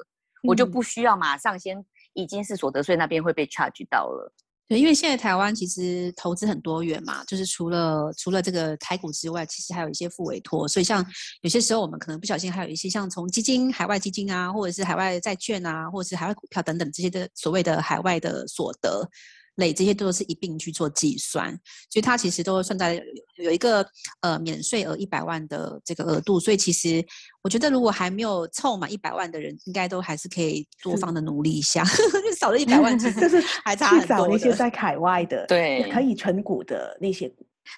[0.45, 4.33] 嗯、我就不需要马上先已经是所得税那边会被 charge 到了。
[4.71, 11.05] 对，因为现在台湾其实投资很多元嘛，就是除了除了这个台股之外，其实还有一些副委托，所以像
[11.41, 19.11] 有些时候我们可能不小心还有一些像从基金、海外基金啊，或者是海外债券啊，或者是海外股票等等这些的所谓的海外的所得。
[19.61, 21.51] 类这些都是一并去做计算，
[21.89, 23.01] 所以它其实都算在
[23.37, 23.87] 有一个
[24.23, 27.05] 呃免税额一百万的这个额度，所以其实
[27.43, 34.27] 我觉得如果还没有凑满一百万的人，应该都还是可以多方的努力一下，就 少了一百万其实 就是还差很多。
[34.27, 37.33] 那些在海外的对可以存股的那些。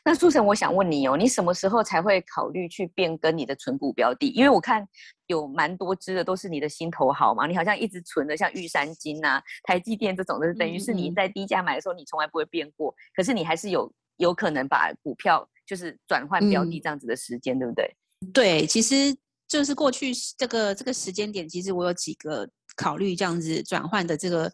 [0.04, 4.28] 那书成，我想问你哦，你什么时候才会考虑去变更你的存股标的？
[4.28, 4.86] 因为我看
[5.26, 17.96] 有蛮多支的都是你的心头好嘛，你好像一直存的，像玉山金啊、台积电这种的，等于是你在低价买的时候，你从来不会变过，嗯、可是你还是有有可能把股票就是转换标的这样子的时间，嗯、对不对？
[18.32, 19.14] 对，其实
[19.46, 24.50] 就是过去这个这个时间点，其实我有几个考虑这样子转换的这个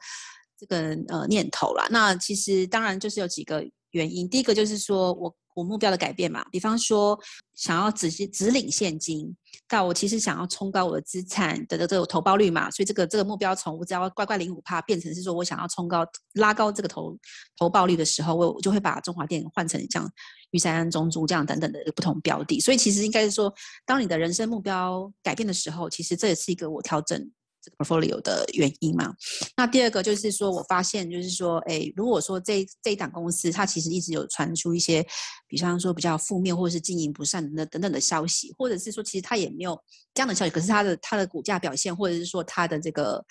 [0.58, 1.86] 这个呃念头啦。
[1.90, 3.64] 那其实当然就是有几个。
[3.92, 7.18] 原因第一个就是说我我目标的改变嘛，比方说
[7.54, 9.34] 想要只是只领现金，
[9.66, 17.18] 但我其实想要冲高我的资产的这个投报率嘛，所以这个这个目标从我只要乖乖领五趴变成是说我想要冲高拉高这个投
[17.56, 20.08] 投报率的时候，我我就会把中华电换成像
[20.52, 23.52] 玉山中珠这样等等的不同标的，所以其实应该是说，
[23.84, 27.30] 当你的人生目标改变的时候，其实这也是一个我调整。
[27.76, 29.14] Portfolio 的原因嘛，
[29.56, 35.06] 那第二个就是说，我发现就是说，哎，如果说这这一档公司它其实一直有传出一些，
[35.46, 39.78] 比方说比较负面或者是经营不善的等等的消息，或者是说其实它也没有
[40.14, 43.24] 这样的消息，可是它的它的股价表现或者是说它的这个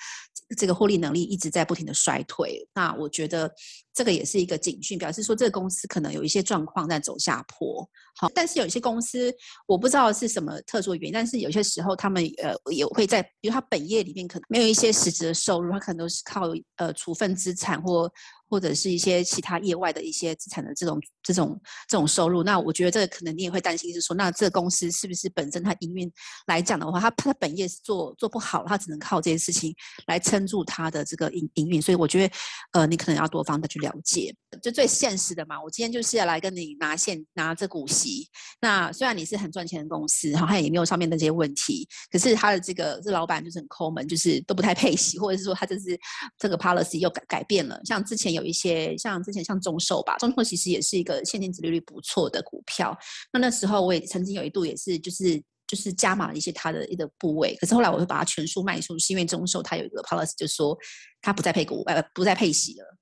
[0.58, 3.52] 这个获利能力一直在不停的衰退，那我觉得
[3.98, 7.84] 这个也是一个警讯，表示说这个公司可能有一些状况在走下坡。
[8.16, 9.34] 好，但是有一些公司
[9.66, 16.44] 我不知道是什么特殊原因，但是有些时候他们呃也会在，比如他本业里面可能没有一些实质的收入，他可能都是靠
[16.76, 18.08] 呃处分资产或。
[18.50, 26.12] 或者是一些其他业外的一些资产的这种这种这种收入，那我觉得这可能你也会担心，是说那这公司是不是本身它营运
[26.48, 29.76] 来讲的话，它它本业是做做不好，它只能靠这些事情
[30.08, 32.36] 来撑住它的这个营营运，所以我觉得
[32.72, 35.62] 呃你可能要多方的去了解，就最现实的嘛。
[35.62, 38.28] 我今天就是要来跟你拿现拿这股息，
[38.62, 46.00] 那虽然你是很赚钱的公司，然后它也没有上面的这些问题，可是他的这个这老板就是很抠门，就是都不太配息，或者是说他就是
[46.38, 48.48] 这个 policy 又改改变了，像之前有。
[48.48, 52.98] 一些像之前像中寿吧，中寿其实也是一个现金值利率不错的股票。
[53.34, 60.78] 那那时候我也曾经有一度也是就是就是加码了一些它的一个部位，可是后来我会把它全数卖出，是因为中寿它有一个 policy 就说
[61.22, 62.98] 它不再配股呃不再配息了。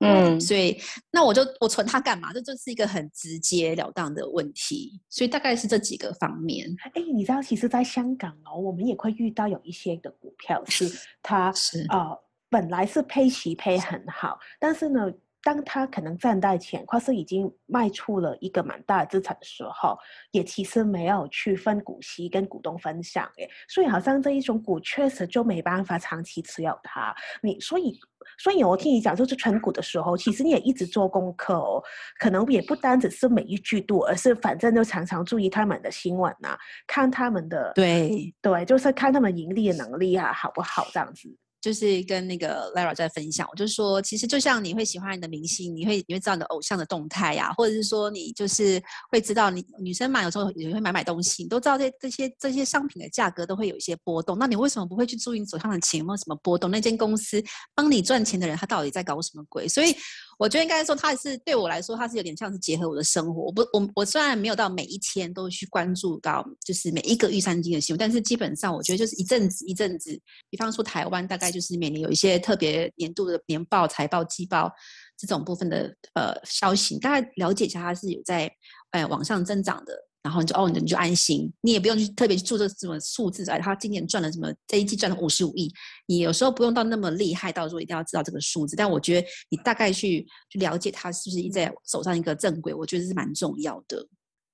[0.00, 0.76] 嗯，所以
[1.12, 2.32] 那我就我存它干嘛？
[2.32, 5.00] 这就是一个很直截了当的问题。
[5.08, 6.68] 所以大概是这几个方面。
[6.92, 10.90] 哎，你知道其实在香港哦，我们也会遇到有一些的股票是
[11.22, 12.08] 它是啊。
[12.08, 12.18] 呃
[12.52, 15.10] 本来是配息配很好，但是呢，
[15.42, 19.96] 当他可能赚到钱，或是已经卖出了一个蛮大的资产的时候，
[20.32, 27.14] 也其实没有去分股息跟股东分享，哎，所以好像这一种股确实就没办法长期持有它。
[27.42, 27.98] 你所以，
[28.36, 31.82] 所以我听你讲就是存股的时候，其实你也一直做功课哦，
[32.20, 41.34] 可能也不单只是每一季度，而是反正就常常注意他们的新闻啊，看他们的对对，就是看他们盈利的能力啊好不好这样子。
[41.62, 56.68] 就是跟那个 Lara 在分享，我就说，其实就像你会喜欢你的明星，你会你会知道你的偶像的动态呀、或者是说你就是会知道你女生嘛，有时候也会买买东西，你都知道这这些这些商品的价格都会有一些波动，那你为什么不会去注意你手上的钱有没有什么波动？
[56.68, 57.40] 那间公司
[57.74, 59.68] 帮你赚钱的人他到底在搞什么鬼？
[59.68, 59.94] 所以。
[60.38, 63.42] 我觉得应该说，它是对我来说，它是有点像是结合我的生活。
[63.42, 70.18] 我不，我我虽然没有到每一天都去关注到，就是每一个玉山金的新闻，但是基本上我觉得就是一阵子一阵子。
[70.50, 74.70] 比方说台湾，大概就是每年有一些特别年度的年报、财报、季报
[75.16, 78.50] 这种部分的呃消息，大概了解一下，它是有在
[78.90, 79.94] 呃往上增长的。
[80.22, 83.58] 然后你就哦，你就安心，你也不用去特别去注这什么数字啊。
[83.58, 84.52] 他今年赚了什么？
[84.68, 85.72] 这一季赚了五十五亿，
[86.06, 88.76] 你有时候不用到那么厉害，到时候一定要知道这个数字。
[88.76, 94.06] 但我觉得你大概去去了解他是不是在走上一个正轨，我觉得是蛮重要的。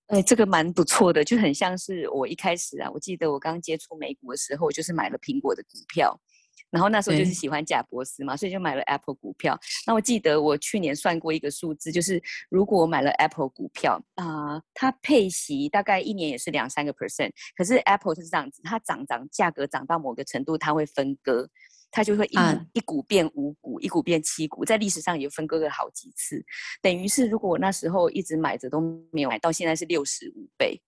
[0.06, 6.18] 哎，这个蛮不错的，就很像是我一开始啊，我记得我刚接触美股的时候，就是买了苹果的股票。
[6.70, 9.58] 然后那时候就是喜欢贾伯斯嘛，所以就买了 Apple 股票。
[9.86, 17.30] 那我记得我去年算过一个数字，就是如果我买了 Apple 股票啊、呃，它配息大概一年也是两三个 percent。
[17.56, 21.48] 可是 Apple 是这样子，它涨涨价格涨到某个程度，它会分割，
[21.90, 26.44] 它就会一、嗯、一股变五股，一股变七股，在历史上也分割了好几次。
[26.82, 28.80] 等于是如果我那时候一直买着都
[29.12, 30.80] 没有买到，现在是六十五倍。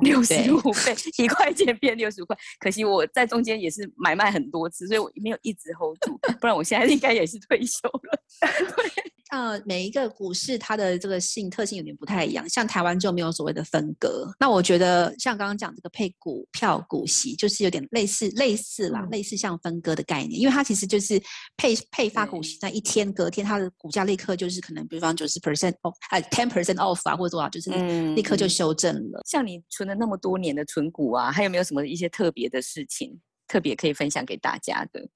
[0.00, 8.22] 六十五倍，一块钱变六十五块，可惜我在中间也是买卖很多次，所以我没有一直 hold 住，不然我现在应该也是退休了。
[8.40, 9.12] 对。
[9.32, 14.30] 呃，每一个股市它的这个性特性有点不太一样，像台湾就没有所谓的分割。
[14.38, 21.18] 那我觉得像刚刚讲这个配股票股息，就是有点类似类似啦，类似像分割的概念，因为它其实就是
[21.56, 27.70] 配配发股息那一天，隔天它的股价立刻就是可能，比方九十 percent off，哎，ten percent off 啊，或者多少，就是
[28.14, 29.18] 立刻就修正了。
[29.20, 33.18] 嗯，像你存了那么多年的存股啊，还有没有什么一些特别的事情，
[33.48, 35.08] 特别可以分享给大家的？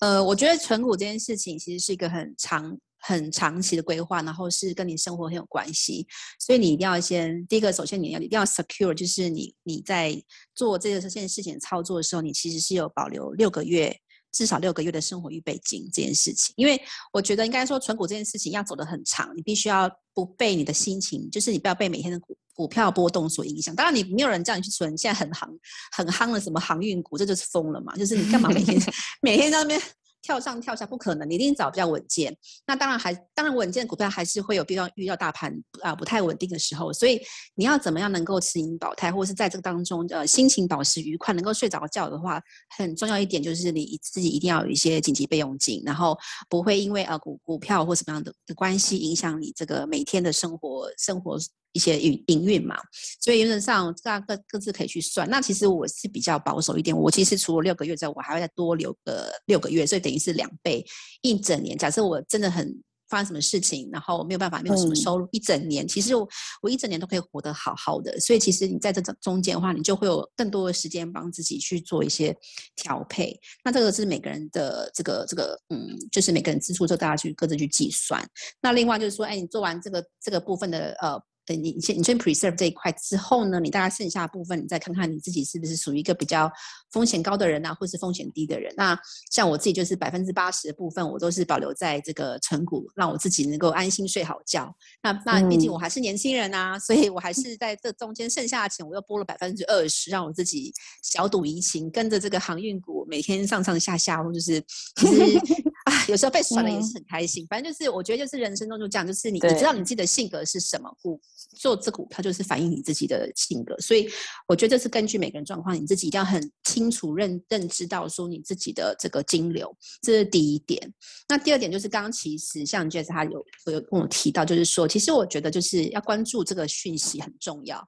[0.00, 2.78] 呃，我觉得存股这件事情其实是一个很长。
[3.06, 6.04] 很长期的规划，然后是跟你生活很有关系，
[6.40, 10.20] 所以你一定要先第一个，首先你要一定要 secure，就是你你在
[10.56, 13.96] 做这个这件事情操作的时候，你其实是有保留六个月，
[14.32, 16.52] 至少六个月的生活预备金这件事情。
[16.56, 16.82] 因为
[17.12, 23.72] 我觉得应该说存股这件事情要走得很长，你必须要不被你的心情，就是你不要被每天的股股票波动所影响。
[23.76, 25.48] 当然，你没有人叫你去存，现在很夯
[25.96, 28.76] 很夯的什么航运股，这就是疯了嘛，就是你干嘛每天
[29.22, 29.80] 每天在那边。
[30.26, 32.36] 跳上跳下不可能，你一定找比较稳健。
[32.66, 37.20] 那当然还当然稳健的股票还是会有比较遇到大盘啊、不太稳定的时候，所以
[37.54, 42.42] 你要怎么样能够持盈保泰，或者是在这个当中呃心情保持愉快，能够睡着觉的话，
[42.76, 46.18] 很重要一点就是你自己一定要有一些紧急备用金，然后
[46.48, 51.38] 不会因为呃股股票或什么样的的关系影响你这个每天的生活生活。
[51.76, 52.74] 一些营营运嘛，
[53.20, 55.28] 所以原则上大家各各自可以去算。
[55.28, 60.82] 那其实我是比较保守一点，我其实除了六个月之外，我还会再多留个六个月，所以等于是两倍
[61.20, 61.76] 一整年。
[61.76, 62.66] 假设我真的很
[63.10, 66.26] 发生什么事情，然后没有办法，没有什么收入，嗯、一整年其实我
[66.62, 68.18] 我一整年都可以活得好好的。
[68.18, 72.34] 所以其实你在这中中间的话，你就会有更多的时间帮自己去做一些
[72.74, 73.38] 调配。
[73.62, 78.26] 那这个是每个人的这个这个嗯，就是每个人支出，就大家去各自去计算。
[78.62, 81.22] 那另外就是说，哎，你做完这个这个部分的呃。
[81.46, 86.50] 等你先，你先 preserve 这一块之后呢，你大概剩下的部分，你再看看你自己是不是属于一个比较
[86.90, 88.74] 风险高的人啊，或是风险低的人。
[88.76, 88.98] 那
[89.30, 94.74] 像我自己就是百分之八十的部分，我都是保留在这个存股，让我自己能够安心睡好觉。
[95.02, 100.72] 那那毕竟我还是年轻人啊，所以我还是在这中间剩下的钱，我又拨了百分之二十，让我自己
[101.02, 104.60] 小赌怡情，跟着这个航运股每天上上下下，或就是
[104.98, 105.40] 其实
[105.86, 107.46] 啊，有时候被甩了也是很开心。
[107.48, 111.20] 反正就是我觉得就是人生中就这样，就是你你知道你自己的性格是什么股。
[111.56, 114.06] 做这股票就是反映你自己的性格，所以
[114.46, 120.92] 我觉得这是根据每个人状况，你自己一定要很清楚认认知到说你自己的这个金流，这是第一点。
[121.28, 127.82] 那第二点就是刚刚其实像 Jess 他有有跟我提到，就是说其实我觉得就是要关注这个讯息很重要，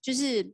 [0.00, 0.52] 就是。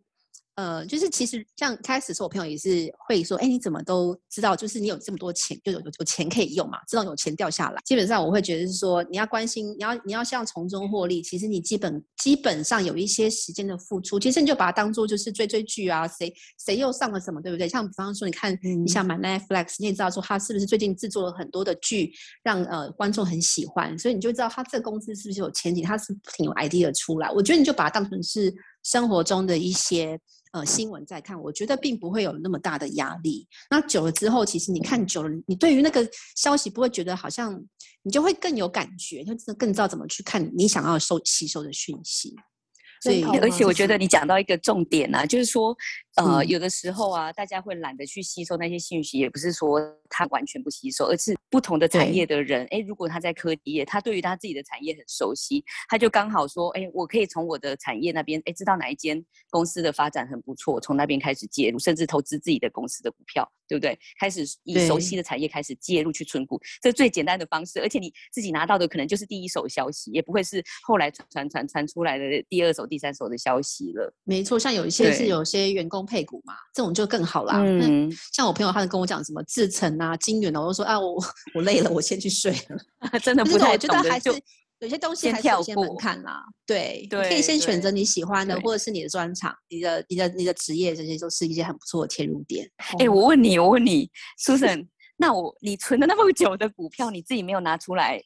[0.59, 4.57] 呃，就是其实像开始的时候，我朋友也是会说，哎，你怎么都知道？
[4.57, 7.81] 就是你有这么多钱，就有有钱可以用嘛，知道有钱掉下来。
[7.85, 11.23] 基本上我会觉得是说，你要关心，你要你要像从中获利。
[11.23, 17.69] 其实你基本基本上有一些时间的付出，其实你就把它当做就是追追剧啊，谁谁又上了什么，对不对？
[17.69, 27.31] 像比方说，你看你想买 Netflix，你也知道说他是不是最近制作了很多的剧，让呃观众很喜欢，所以你就知道他这个公司是不是有前景，他是挺有 idea 出来。
[27.31, 28.53] 我觉得你就把它当成是
[28.83, 30.19] 生活中的一些。
[30.53, 33.47] 呃，新闻在看，我觉得并不会有那么大的压力。
[33.71, 37.63] 那久了之后，其实你看久了，你对于那个消息不会觉得好像，
[38.03, 42.35] 你就会更有感觉，就更知道怎么去看你想要收吸收的讯息。
[43.01, 45.77] 所以，而且我觉得你讲到一个重点啊，就是说，
[46.17, 63.97] 呃，有的时候啊，大家会懒得去吸收那些信息，也不是说他完全不吸收，而是不同的产业的人，哎，如果他在科技业，他对于他自己的产业很熟悉，他就刚好说，哎，我可以从我的产业那边，哎，知道哪一间公司的发展很不错，从那边开始介入，甚至投资自己的公司的股票，对不对？
[64.19, 72.89] 开始以熟悉的产业开始介入去存股，这是最简单的方式，而且你自己拿到的可能就是第一手消息，也不会是后来传传传传出来的第二手。
[72.89, 77.59] 第三手的消息了，没错，像有一些是有些员工配股嘛，这种就更好啦。
[77.59, 81.23] 嗯，像我朋友，他就跟我讲什么制成啊、金源啊，我都说啊，我
[81.55, 82.79] 我累了，我先去睡了。
[83.21, 84.31] 真的不太懂，我觉得还是
[84.81, 86.43] 有些东西还是有些门槛啦。
[86.67, 92.69] 对，对，你可以先选择你喜欢的，或者是你的专长、你的、你的、你的职业，这些都是一些很不错的切入点。
[92.99, 94.11] 哎、欸，我问你，我问你，
[94.45, 98.23] Susan，那我你存了那么久的股票，你自己没有拿出来？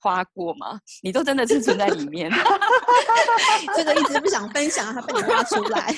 [0.00, 0.78] 花过吗？
[1.02, 2.30] 你都真的是存在里面
[3.74, 5.96] 这个一直不想分享，它被你挖出来。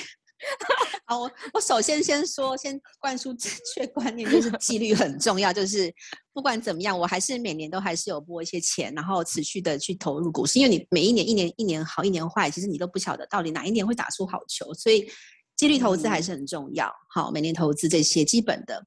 [1.05, 5.51] 好，我我首先先说，先灌输正确观念，就是纪律很重要。
[5.51, 5.93] 就是
[6.37, 15.09] 不管怎么样，我还是每年都还是有拨一些钱，然后持续的去投入股市，因为你每一年一年一年好，一年坏，其实你都不晓得到底哪一年会打出好球，所以。
[15.55, 18.79] 纪律投资还是很重要，好，每年投资这些基本的。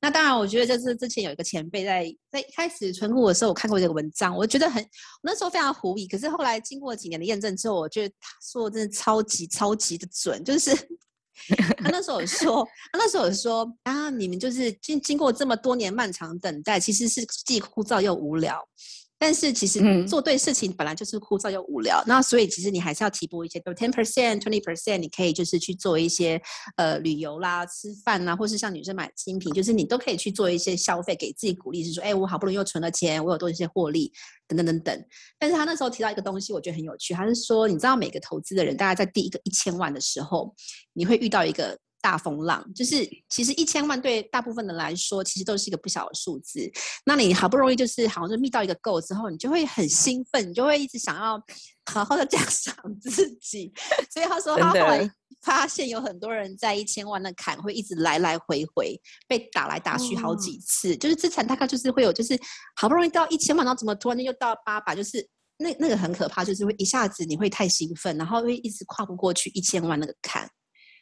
[0.00, 6.04] 那当然，我觉得就是之前有一个前辈在在一开始存股的时候，我看过这个文章，我觉得很我那时候非常狐疑。
[6.08, 10.42] 可是后来经过几年的验证之后，我觉得他说的真的超级超级的准。
[10.42, 10.72] 就是
[11.78, 18.66] 他那时候 说，他那时候说啊，你们就是经经过这么多年漫长等待，其实是既枯燥又无聊。
[19.18, 26.40] 但是其实做对事情本来就是枯燥又无聊，嗯、那所以其实你还是要提拨一些，就 ten percent、twenty percent，你可以就是去做一些
[26.76, 34.12] 呃旅游啦、吃饭啦，或是像女生买精品，就是你都可以去做一些消费，给自己鼓励，是说，哎，我好不容易又存了钱，我有多一些获利，
[34.46, 35.04] 等等等等。
[35.38, 40.54] 但是他那时候提到一个东西，我觉得很有趣，他是说，你知道每个投资的人，大概在第一个一千万的时候，
[40.92, 41.78] 你会遇到一个。
[42.06, 46.70] 大风浪就是，其实一千万对大部分人来说，其实都是一个不小的数字。
[47.04, 51.36] 那你好不容易就是好像就觅到一个够之后，你就会很兴奋，你就会一直想要
[51.86, 53.72] 好好的奖赏自己。
[54.08, 55.10] 所以他说他后来
[55.42, 58.96] 发现有很多人在一千万的坎会一直来来回回
[59.26, 62.38] 被打来打去好几次，哦、就是资产大概就是会有，就是
[62.76, 65.28] 好不容易到一千万，然后怎么突然间又到八百，就是
[65.58, 70.48] 那那个很可怕，就是会一下子你会太兴奋，然后会一直跨不过去一千万那个坎。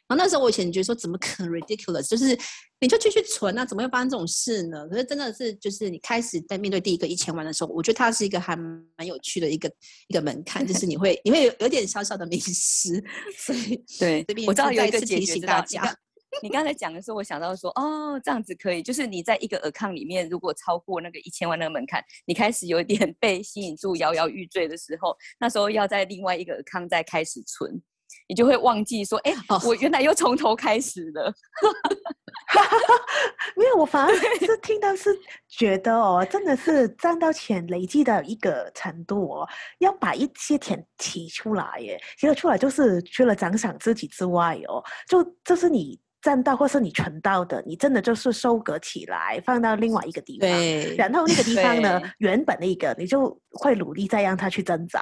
[0.07, 2.37] 然后那时候我以前觉得说怎么可能 ridiculous，就是
[2.79, 4.87] 你就继续存啊，怎么会发生这种事呢？
[4.87, 9.71] 可是真的是就是你开始在面对第一个一千万的时候，我觉得它是一个还蛮有趣的一个
[10.07, 13.03] 一个门槛，就是你会你会有有点小小的迷失。
[13.37, 15.95] 所以 对，我知道有一个提醒大家。
[16.43, 27.81] 你刚才讲的时候，我想到说哦，这样子可以，就是你在一个 account 里面，如果超过那个一千万那个门槛，你开始有点 被吸引住、摇摇欲坠的时候，那时候要在另外一个 account 再开始存。
[28.27, 31.33] 你就会忘记说，哎、欸，我原来又从头开始了。
[33.55, 35.09] 没有，我反而是听到是
[35.49, 39.47] 觉得哦，真的是赚到钱累积的一个程度哦，
[39.79, 50.49] 要把一些钱提出来耶，提了出来就是除了奖赏自己之外哦，就就是你赚到或是你存到的，你真的就是收割起来放到另外一个地方，
[50.97, 55.01] 然后那个地方呢，原本那个你就会努力再让它去增长。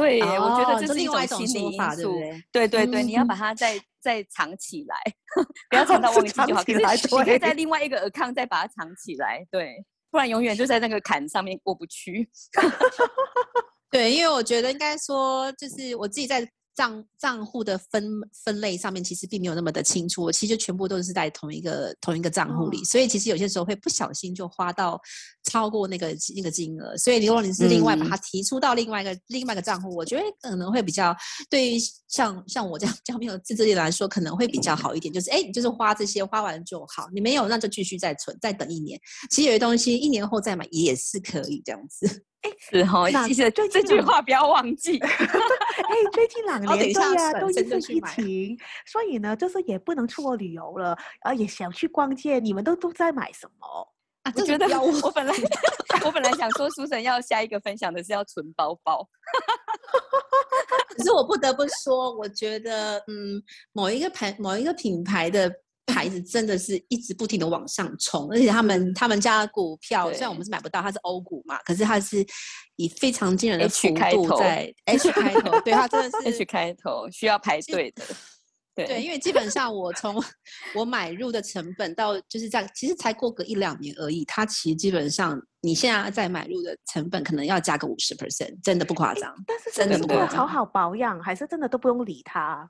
[0.00, 2.18] 对，我觉得这是一种心理因素。
[2.50, 4.96] 对对对，你要把它再再藏起来，
[5.70, 6.62] 不要藏到 忘记就好。
[6.64, 12.30] 可是你可以在另外一个 account 再把它藏起来，对，不然永远就在那个坎上面过不去。
[13.90, 16.48] 对，因为我觉得应该说，就是我自己在。
[16.72, 18.02] 账账户的分
[18.44, 24.98] 分类上面其实并没有那么的清楚，我其实就全部都是在同一个同一个账户里，哦、所以其实有些时候会不小心就花到
[25.50, 31.14] 超过那个那个金额，所以如果你是另外把它提出到另外一个、嗯、另外一个账户，我觉得可能会比较
[31.48, 42.24] 对于像像我这样 较没有自制力来说，可能会比较好一点，就是哎，你就是花这些花完就好，你没有那就继续再存，再等一年，其实有些东西一年后再买也是可以这样子。
[42.40, 44.96] 哎，是哈，其实就这句话不要忘记。
[45.04, 52.38] 哎，最近两年对呀，都一直疫情，所以呢，就是也不能出国旅游了，啊，也想去逛街。
[52.38, 53.92] 你们都都在买什么？
[54.30, 55.34] 啊，我觉得我本来
[56.04, 59.06] 我本来想说，Susan 要下一个分享的是要存包包。
[60.96, 65.52] 可是我不得不说，我觉得，嗯，某一个牌，某一个品牌的。
[65.86, 72.24] 牌子真的是一直不停的往上冲，而且他们他们家的股票虽然我们是买不到，它是欧股嘛，可是它是
[72.76, 78.04] 以非常惊人的幅度在 H 开头，H 开头对，它真的是 H 开头需要排队的。
[78.86, 80.22] 对对，因为基本上我从
[80.74, 84.24] 我买入的成本到就是这样，其实才过个一两年而已。
[84.24, 89.34] 它其实基本上你现在在买入的成本可能要加个五十 percent，真的不夸张。
[89.46, 92.68] 但是真的是要好好保养，还是真的都不用理它？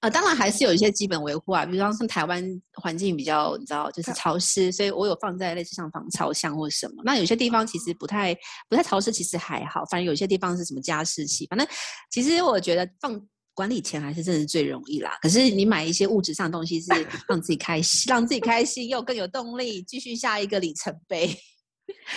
[0.00, 7.02] 呃，当然还是有一些基本维护啊，比如说像台湾环境比较，你知道，就是潮湿，所以我有放在类似像防潮箱或什么。
[7.02, 8.34] 那有些地方其实不太
[8.68, 9.82] 不太潮湿，其实还好。
[9.86, 11.66] 反正有些地方是什么加湿器，反正
[12.10, 13.18] 其实我觉得放
[13.54, 15.16] 管理钱还是真的是最容易啦。
[15.22, 16.88] 可是你买一些物质上的东西，是
[17.28, 21.34] 让自己开心，让自己开心又更有动力，继续下一个里程碑。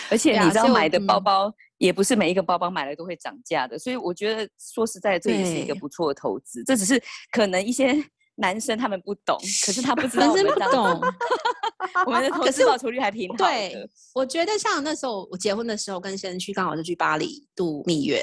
[0.10, 6.64] 而且你知道买的包包也不是每一个包包买了都会涨价的，所以我觉得说实在，这也是一个不错的投资。
[6.64, 7.94] 这只是可能一些
[8.38, 11.02] 男生他们不懂，可是他不知道男生不懂。
[12.06, 13.46] 我们的投资报酬率还挺好的。
[13.46, 18.22] 对，我觉得像那时候我结婚的时候跟先生去，刚好就去巴黎度蜜月，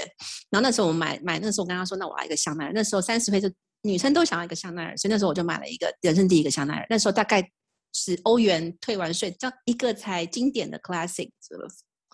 [0.50, 2.72] 然后那时候我们买买，那时候我跟他说，那我要一个香奈儿。
[2.74, 3.50] 那时候三十岁就
[3.82, 6.86] 女生都想要一个香奈儿，所以那时候我就买了一个人生第一个香奈儿。
[6.88, 7.48] 那时候大概。
[7.96, 11.30] 是欧元退完税，这样一个才经典的 classic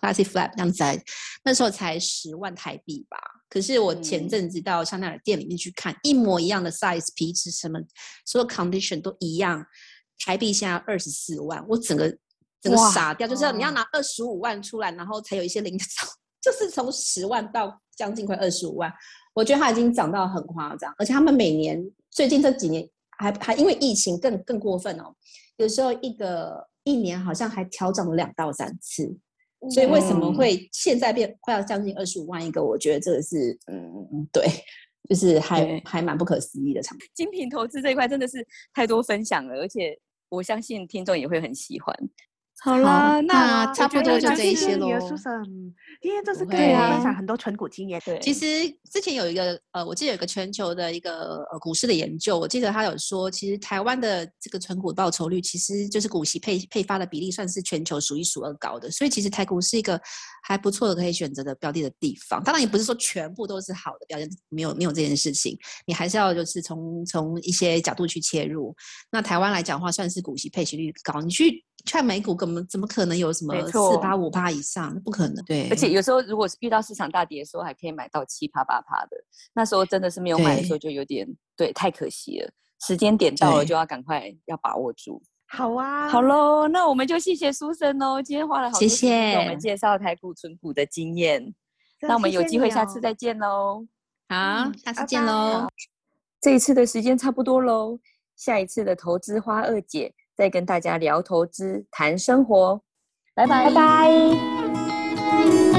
[0.00, 0.84] classic flap 这样子，
[1.44, 3.18] 那时候才十万台币吧。
[3.48, 7.80] 可是我前阵子到香奈儿店里面去看，嗯、一模一样的 size 皮质什么，
[8.24, 9.66] 所有 condition 都一样，
[10.18, 12.16] 台币现在二十四万，我整个
[12.60, 15.84] 整个傻掉，就是你要拿二十五万出来，然后才有一些零头，
[16.40, 18.92] 就是从十万到将近快二十五万，
[19.34, 22.88] 我觉得它已经涨到很夸张，而且他们每年最近这几年
[23.18, 25.14] 还还因为疫情更更过分哦。
[25.56, 29.20] 有时候一个一年好像还调整了两到三次，嗯、
[29.68, 32.64] 所以为什么会现在变快要将近二十五万一个？
[32.64, 34.46] 我觉得这个是嗯对，
[35.08, 36.96] 就是还还蛮不可思议的场。
[37.14, 39.98] 精品投资这一块真的是太多分享了，而且
[40.30, 41.94] 我相信听众也会很喜欢。
[42.62, 44.86] 好啦，好那，那差不多就这一些喽。
[46.02, 48.00] 今天就是跟大家分享很多存股经验。
[48.04, 58.90] 对，其实之前有一个呃，我记得有一个全球的一个呃股市的研究，我记得他有说，其实台湾的这个存股报酬率，其实就是股息配配发的比例，算是全球数一数二高的。
[58.90, 60.00] 所以其实台股是一个
[60.42, 62.42] 还不错的可以选择的标的的地方。
[62.42, 68.74] 当然也不是说全部都是好的标的，没有没有这件事情，你还是要就是从从一些角度去切入。
[69.10, 71.64] 那台湾来讲的话，算是股息配息率高，你去。
[71.84, 74.98] 看美股，怎么怎么可能有什么四八五八以上？
[75.02, 75.44] 不可能。
[75.44, 79.16] 对，而且有时候如果是遇到市场大跌的时候，还可以买到七趴八趴的。
[79.54, 81.26] 那时候真的是没有买的时候，就有点
[81.56, 82.50] 对，对，太可惜了。
[82.86, 85.22] 时间点到了，就要赶快要把握住。
[85.46, 91.40] 好啊，好喽，那我们就谢谢 Susan 哦，今天花了好多时间给我们介绍台股存股的经验。
[91.98, 93.86] 谢谢那我们有机会下次再见喽。
[94.28, 95.66] 好，下次见喽。
[96.40, 97.98] 这一次的时间差不多喽，
[98.36, 100.14] 下一次的投资花二姐。
[100.40, 102.80] 再跟大家聊投资、谈生活，
[103.34, 105.69] 拜拜拜拜。